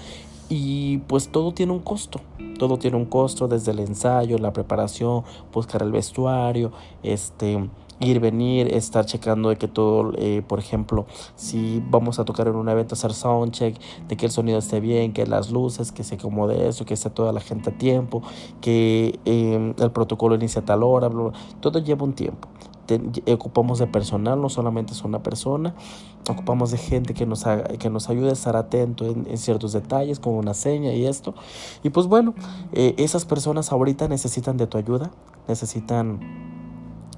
Y 0.49 0.99
pues 0.99 1.29
todo 1.29 1.53
tiene 1.53 1.73
un 1.73 1.81
costo, 1.81 2.21
todo 2.59 2.79
tiene 2.79 2.97
un 2.97 3.07
costo 3.07 3.49
desde 3.49 3.73
el 3.73 3.79
ensayo, 3.79 4.39
la 4.39 4.53
preparación, 4.53 5.25
buscar 5.53 5.83
el 5.83 5.91
vestuario, 5.91 6.71
este, 7.03 7.71
ir, 8.01 8.21
venir, 8.21 8.73
estar 8.75 9.07
checando 9.07 9.49
de 9.49 9.57
que 9.57 9.69
todo, 9.69 10.13
eh, 10.17 10.43
por 10.47 10.59
ejemplo, 10.59 11.07
si 11.37 11.83
vamos 11.91 12.19
a 12.19 12.25
tocar 12.25 12.49
en 12.49 12.57
un 12.57 12.69
evento, 12.69 12.95
hacer 12.95 13.15
soundcheck, 13.15 13.77
de 14.09 14.17
que 14.17 14.27
el 14.27 14.33
sonido 14.33 14.59
esté 14.59 14.81
bien, 14.81 15.13
que 15.13 15.27
las 15.27 15.51
luces, 15.51 15.93
que 15.93 16.05
se 16.05 16.17
acomode 16.17 16.69
eso, 16.69 16.85
que 16.85 16.95
esté 16.95 17.11
toda 17.11 17.33
la 17.33 17.41
gente 17.41 17.71
a 17.71 17.79
tiempo, 17.79 18.23
que 18.61 19.19
em, 19.25 19.75
el 19.79 19.91
protocolo 19.91 20.35
inicia 20.35 20.63
a 20.63 20.65
tal 20.65 20.83
hora, 20.83 21.11
todo 21.61 21.79
lleva 21.79 22.05
un 22.05 22.13
tiempo. 22.13 22.49
Ocupamos 23.33 23.79
de 23.79 23.87
personal, 23.87 24.41
no 24.41 24.49
solamente 24.49 24.93
es 24.93 25.03
una 25.05 25.23
persona, 25.23 25.75
ocupamos 26.31 26.71
de 26.71 26.79
gente 26.79 27.15
que 27.15 27.27
nos, 27.27 27.47
haga, 27.47 27.65
que 27.65 27.91
nos 27.91 28.09
ayude 28.09 28.31
a 28.31 28.33
estar 28.33 28.57
atento 28.57 29.07
en, 29.07 29.37
ciertos 29.37 29.73
detalles, 29.73 30.21
como 30.21 30.39
una 30.39 30.55
seña 30.55 30.93
y 30.93 31.07
esto. 31.07 31.35
Y 31.83 31.91
pues 31.91 32.07
bueno, 32.07 32.35
eh, 32.73 32.95
esas 32.99 33.25
personas 33.25 33.73
ahorita 33.73 34.09
necesitan 34.09 34.57
de 34.57 34.67
tu 34.67 34.79
ayuda, 34.79 35.11
necesitan 35.49 36.21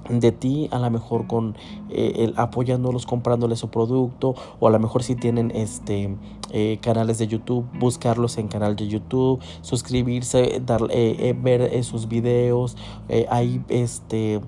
de 0.09 0.31
ti, 0.31 0.69
a 0.71 0.79
lo 0.79 0.89
mejor 0.89 1.27
con 1.27 1.57
eh, 1.89 2.31
apoyándolos, 2.37 3.05
comprándoles 3.05 3.59
su 3.59 3.69
producto, 3.69 4.35
o 4.59 4.67
a 4.67 4.71
lo 4.71 4.79
mejor 4.79 5.03
si 5.03 5.15
tienen 5.15 5.51
este 5.51 6.15
eh, 6.51 6.79
canales 6.81 7.17
de 7.17 7.27
YouTube, 7.27 7.65
buscarlos 7.77 8.37
en 8.37 8.47
canal 8.47 8.77
de 8.77 8.87
YouTube, 8.87 9.41
suscribirse, 9.61 10.61
dar, 10.65 10.87
ver 10.87 11.83
sus 11.83 12.07
videos, 12.07 12.77
ahí 13.29 13.61
este 13.67 14.39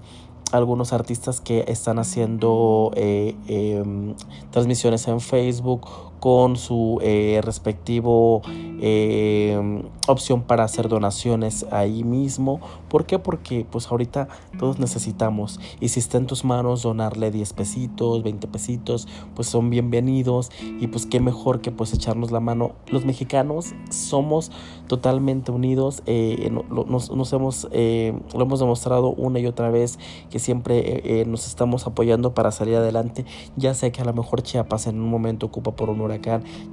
algunos 0.51 0.93
artistas 0.93 1.41
que 1.41 1.65
están 1.67 1.99
haciendo 1.99 2.91
em, 2.95 4.15
transmisiones 4.51 5.07
en 5.07 5.19
Facebook 5.19 6.08
con 6.19 6.57
su 6.57 6.99
eh, 7.01 7.41
respectivo 7.43 8.41
eh, 8.81 9.83
opción 10.07 10.43
para 10.43 10.63
hacer 10.63 10.89
donaciones 10.89 11.65
ahí 11.71 12.03
mismo. 12.03 12.59
¿Por 12.89 13.05
qué? 13.05 13.19
Porque 13.19 13.65
pues 13.69 13.87
ahorita 13.87 14.27
todos 14.57 14.79
necesitamos 14.79 15.59
y 15.79 15.89
si 15.89 15.99
está 15.99 16.17
en 16.17 16.27
tus 16.27 16.43
manos 16.43 16.81
donarle 16.81 17.31
10 17.31 17.53
pesitos, 17.53 18.23
20 18.23 18.47
pesitos, 18.47 19.07
pues 19.35 19.47
son 19.47 19.69
bienvenidos 19.69 20.51
y 20.79 20.87
pues 20.87 21.05
qué 21.05 21.19
mejor 21.19 21.61
que 21.61 21.71
pues 21.71 21.93
echarnos 21.93 22.31
la 22.31 22.39
mano. 22.39 22.73
Los 22.87 23.05
mexicanos 23.05 23.73
somos 23.89 24.51
totalmente 24.87 25.51
unidos, 25.51 26.01
eh, 26.05 26.51
nos, 26.51 27.33
hemos, 27.33 27.67
lo 27.71 28.41
hemos 28.41 28.59
demostrado 28.59 29.09
una 29.09 29.39
y 29.39 29.45
otra 29.45 29.69
vez 29.69 29.99
que 30.29 30.39
siempre 30.39 31.25
nos 31.27 31.47
estamos 31.47 31.85
apoyando 31.85 32.33
para 32.33 32.51
salir 32.51 32.75
adelante, 32.75 33.25
ya 33.55 33.73
sea 33.73 33.91
que 33.91 34.01
a 34.01 34.05
lo 34.05 34.13
mejor 34.13 34.41
Chiapas 34.41 34.87
en 34.87 34.99
un 34.99 35.09
momento 35.09 35.45
ocupa 35.45 35.75
por 35.75 35.89
un 35.89 36.08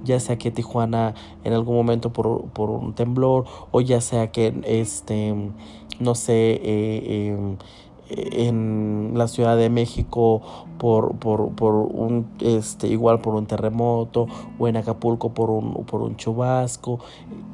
ya 0.05 0.20
sea 0.20 0.38
que 0.38 0.51
Tijuana 0.51 1.14
en 1.44 1.53
algún 1.53 1.77
momento 1.77 2.12
por, 2.12 2.51
por 2.51 2.70
un 2.70 2.94
temblor 2.94 3.44
o 3.70 3.81
ya 3.81 4.01
sea 4.01 4.31
que 4.33 4.55
este, 4.64 5.35
no 6.01 6.14
sé, 6.14 6.61
eh, 6.62 7.29
em, 7.31 7.57
en 8.09 9.12
la 9.14 9.29
Ciudad 9.29 9.57
de 9.57 9.71
México 9.71 10.42
por, 10.79 11.16
por, 11.16 11.51
por, 11.53 11.75
un 11.75 12.27
este 12.40 12.88
igual 12.88 13.21
por 13.21 13.35
un 13.35 13.47
terremoto 13.47 14.27
o 14.59 14.69
en 14.69 14.77
Acapulco 14.77 15.33
por 15.33 15.51
un, 15.51 15.85
por 15.85 16.03
un 16.03 16.16
chubasco. 16.16 17.01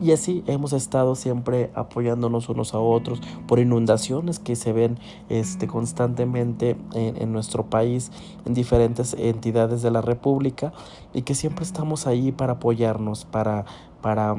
Y 0.00 0.12
así 0.12 0.42
hemos 0.46 0.72
estado 0.72 1.14
siempre 1.14 1.70
apoyándonos 1.74 2.48
unos 2.48 2.74
a 2.74 2.78
otros 2.78 3.20
por 3.46 3.58
inundaciones 3.58 4.38
que 4.38 4.56
se 4.56 4.72
ven 4.72 4.98
este 5.28 5.66
constantemente 5.66 6.76
en, 6.94 7.20
en 7.20 7.32
nuestro 7.32 7.66
país 7.66 8.10
en 8.44 8.54
diferentes 8.54 9.14
entidades 9.14 9.82
de 9.82 9.90
la 9.90 10.02
República 10.02 10.72
y 11.14 11.22
que 11.22 11.34
siempre 11.34 11.64
estamos 11.64 12.06
ahí 12.06 12.32
para 12.32 12.54
apoyarnos 12.54 13.24
para 13.24 13.64
para 14.00 14.34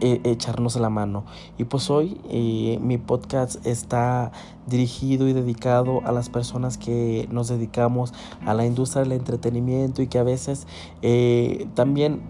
e, 0.00 0.20
echarnos 0.24 0.76
la 0.76 0.90
mano. 0.90 1.24
Y 1.58 1.64
pues 1.64 1.90
hoy 1.90 2.20
eh, 2.28 2.78
mi 2.80 2.98
podcast 2.98 3.64
está 3.66 4.32
dirigido 4.66 5.28
y 5.28 5.32
dedicado 5.32 6.00
a 6.04 6.12
las 6.12 6.28
personas 6.28 6.78
que 6.78 7.28
nos 7.30 7.48
dedicamos 7.48 8.12
a 8.44 8.54
la 8.54 8.66
industria 8.66 9.02
del 9.02 9.12
entretenimiento 9.12 10.02
y 10.02 10.06
que 10.06 10.18
a 10.18 10.22
veces 10.22 10.66
eh, 11.02 11.66
también 11.74 12.20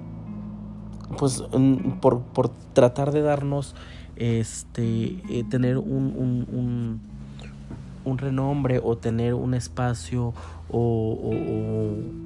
pues 1.18 1.42
por, 2.00 2.20
por, 2.20 2.50
tratar 2.74 3.12
de 3.12 3.22
darnos 3.22 3.74
este 4.16 5.22
eh, 5.30 5.44
tener 5.48 5.78
un 5.78 6.14
un 6.52 7.00
renombre 8.16 8.80
o 8.82 8.96
tener 8.96 9.34
un 9.34 9.52
espacio 9.52 10.32
o, 10.70 11.32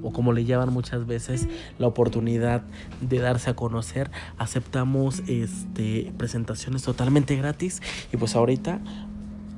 o, 0.03 0.11
como 0.13 0.33
le 0.33 0.45
llaman 0.45 0.71
muchas 0.71 1.05
veces 1.05 1.47
la 1.79 1.87
oportunidad 1.87 2.63
de 3.01 3.19
darse 3.19 3.49
a 3.49 3.55
conocer 3.55 4.11
aceptamos 4.37 5.23
este 5.27 6.13
presentaciones 6.17 6.83
totalmente 6.83 7.35
gratis 7.35 7.81
y 8.11 8.17
pues 8.17 8.35
ahorita 8.35 8.79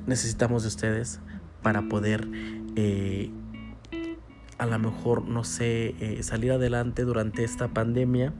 necesitamos 0.06 0.62
de 0.62 0.68
ustedes 0.68 1.20
para 1.62 1.82
poder 1.82 2.28
eh, 2.76 3.30
a 4.58 4.66
lo 4.66 4.78
mejor 4.78 5.26
no 5.26 5.44
sé 5.44 5.94
eh, 6.00 6.22
salir 6.22 6.52
adelante 6.52 7.02
durante 7.02 7.44
esta 7.44 7.68
pandemia 7.68 8.32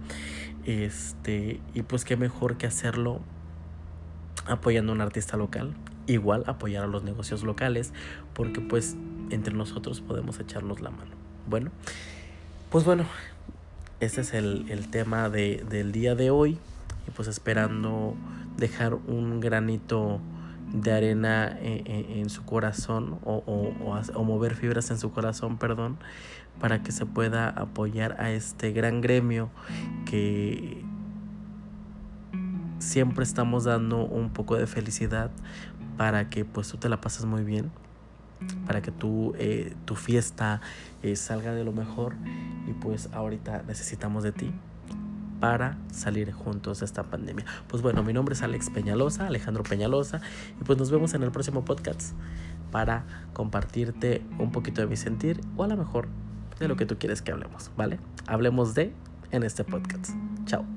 este 0.64 1.60
y 1.74 1.82
pues 1.82 2.04
qué 2.04 2.16
mejor 2.16 2.56
que 2.56 2.66
hacerlo 2.66 3.20
apoyando 4.46 4.92
a 4.92 4.94
un 4.94 5.00
artista 5.00 5.36
local 5.36 5.74
igual 6.06 6.44
apoyar 6.46 6.84
a 6.84 6.86
los 6.86 7.02
negocios 7.02 7.42
locales 7.42 7.92
porque 8.34 8.60
pues 8.60 8.96
entre 9.30 9.54
nosotros 9.54 10.00
podemos 10.00 10.38
echarnos 10.38 10.80
la 10.80 10.90
mano. 10.90 11.10
Bueno, 11.48 11.70
pues 12.70 12.84
bueno, 12.84 13.04
ese 14.00 14.20
es 14.20 14.34
el, 14.34 14.88
tema 14.90 15.28
de, 15.28 15.64
del 15.68 15.92
día 15.92 16.14
de 16.14 16.30
hoy 16.30 16.58
y 17.06 17.10
pues 17.12 17.28
esperando 17.28 18.14
dejar 18.56 18.94
un 18.94 19.40
granito 19.40 20.20
de 20.72 20.92
arena 20.92 21.56
en, 21.60 22.28
su 22.28 22.44
corazón 22.44 23.18
o, 23.24 23.36
o, 23.46 24.24
mover 24.24 24.54
fibras 24.54 24.90
en 24.90 24.98
su 24.98 25.12
corazón, 25.12 25.58
perdón, 25.58 25.96
para 26.60 26.82
que 26.82 26.90
se 26.92 27.06
pueda 27.06 27.48
apoyar 27.48 28.20
a 28.20 28.32
este 28.32 28.72
gran 28.72 29.00
gremio 29.00 29.48
que 30.04 30.82
siempre 32.78 33.24
estamos 33.24 33.64
dando 33.64 34.04
un 34.04 34.30
poco 34.30 34.56
de 34.56 34.66
felicidad 34.66 35.30
para 35.96 36.28
que 36.30 36.44
pues 36.44 36.68
tú 36.68 36.76
te 36.76 36.88
la 36.88 37.00
pases 37.00 37.24
muy 37.24 37.42
bien, 37.42 37.70
para 38.66 38.82
que 38.82 38.90
tú, 38.90 39.34
eh, 39.38 39.74
tu 39.84 39.94
fiesta 39.94 40.60
eh, 41.02 41.16
salga 41.16 41.52
de 41.52 41.64
lo 41.64 41.72
mejor 41.72 42.14
y 42.66 42.72
pues 42.72 43.08
ahorita 43.12 43.62
necesitamos 43.66 44.22
de 44.22 44.32
ti 44.32 44.52
para 45.40 45.78
salir 45.92 46.32
juntos 46.32 46.80
de 46.80 46.86
esta 46.86 47.04
pandemia. 47.04 47.44
Pues 47.68 47.82
bueno, 47.82 48.02
mi 48.02 48.12
nombre 48.12 48.34
es 48.34 48.42
Alex 48.42 48.70
Peñalosa, 48.70 49.26
Alejandro 49.26 49.62
Peñalosa, 49.62 50.20
y 50.60 50.64
pues 50.64 50.78
nos 50.78 50.90
vemos 50.90 51.14
en 51.14 51.22
el 51.22 51.30
próximo 51.30 51.64
podcast 51.64 52.12
para 52.70 53.04
compartirte 53.32 54.22
un 54.38 54.52
poquito 54.52 54.80
de 54.80 54.86
mi 54.86 54.96
sentir 54.96 55.40
o 55.56 55.64
a 55.64 55.68
lo 55.68 55.76
mejor 55.76 56.08
de 56.58 56.68
lo 56.68 56.76
que 56.76 56.86
tú 56.86 56.98
quieres 56.98 57.22
que 57.22 57.32
hablemos, 57.32 57.70
¿vale? 57.76 57.98
Hablemos 58.26 58.74
de 58.74 58.92
en 59.30 59.42
este 59.42 59.64
podcast. 59.64 60.10
Chao. 60.46 60.75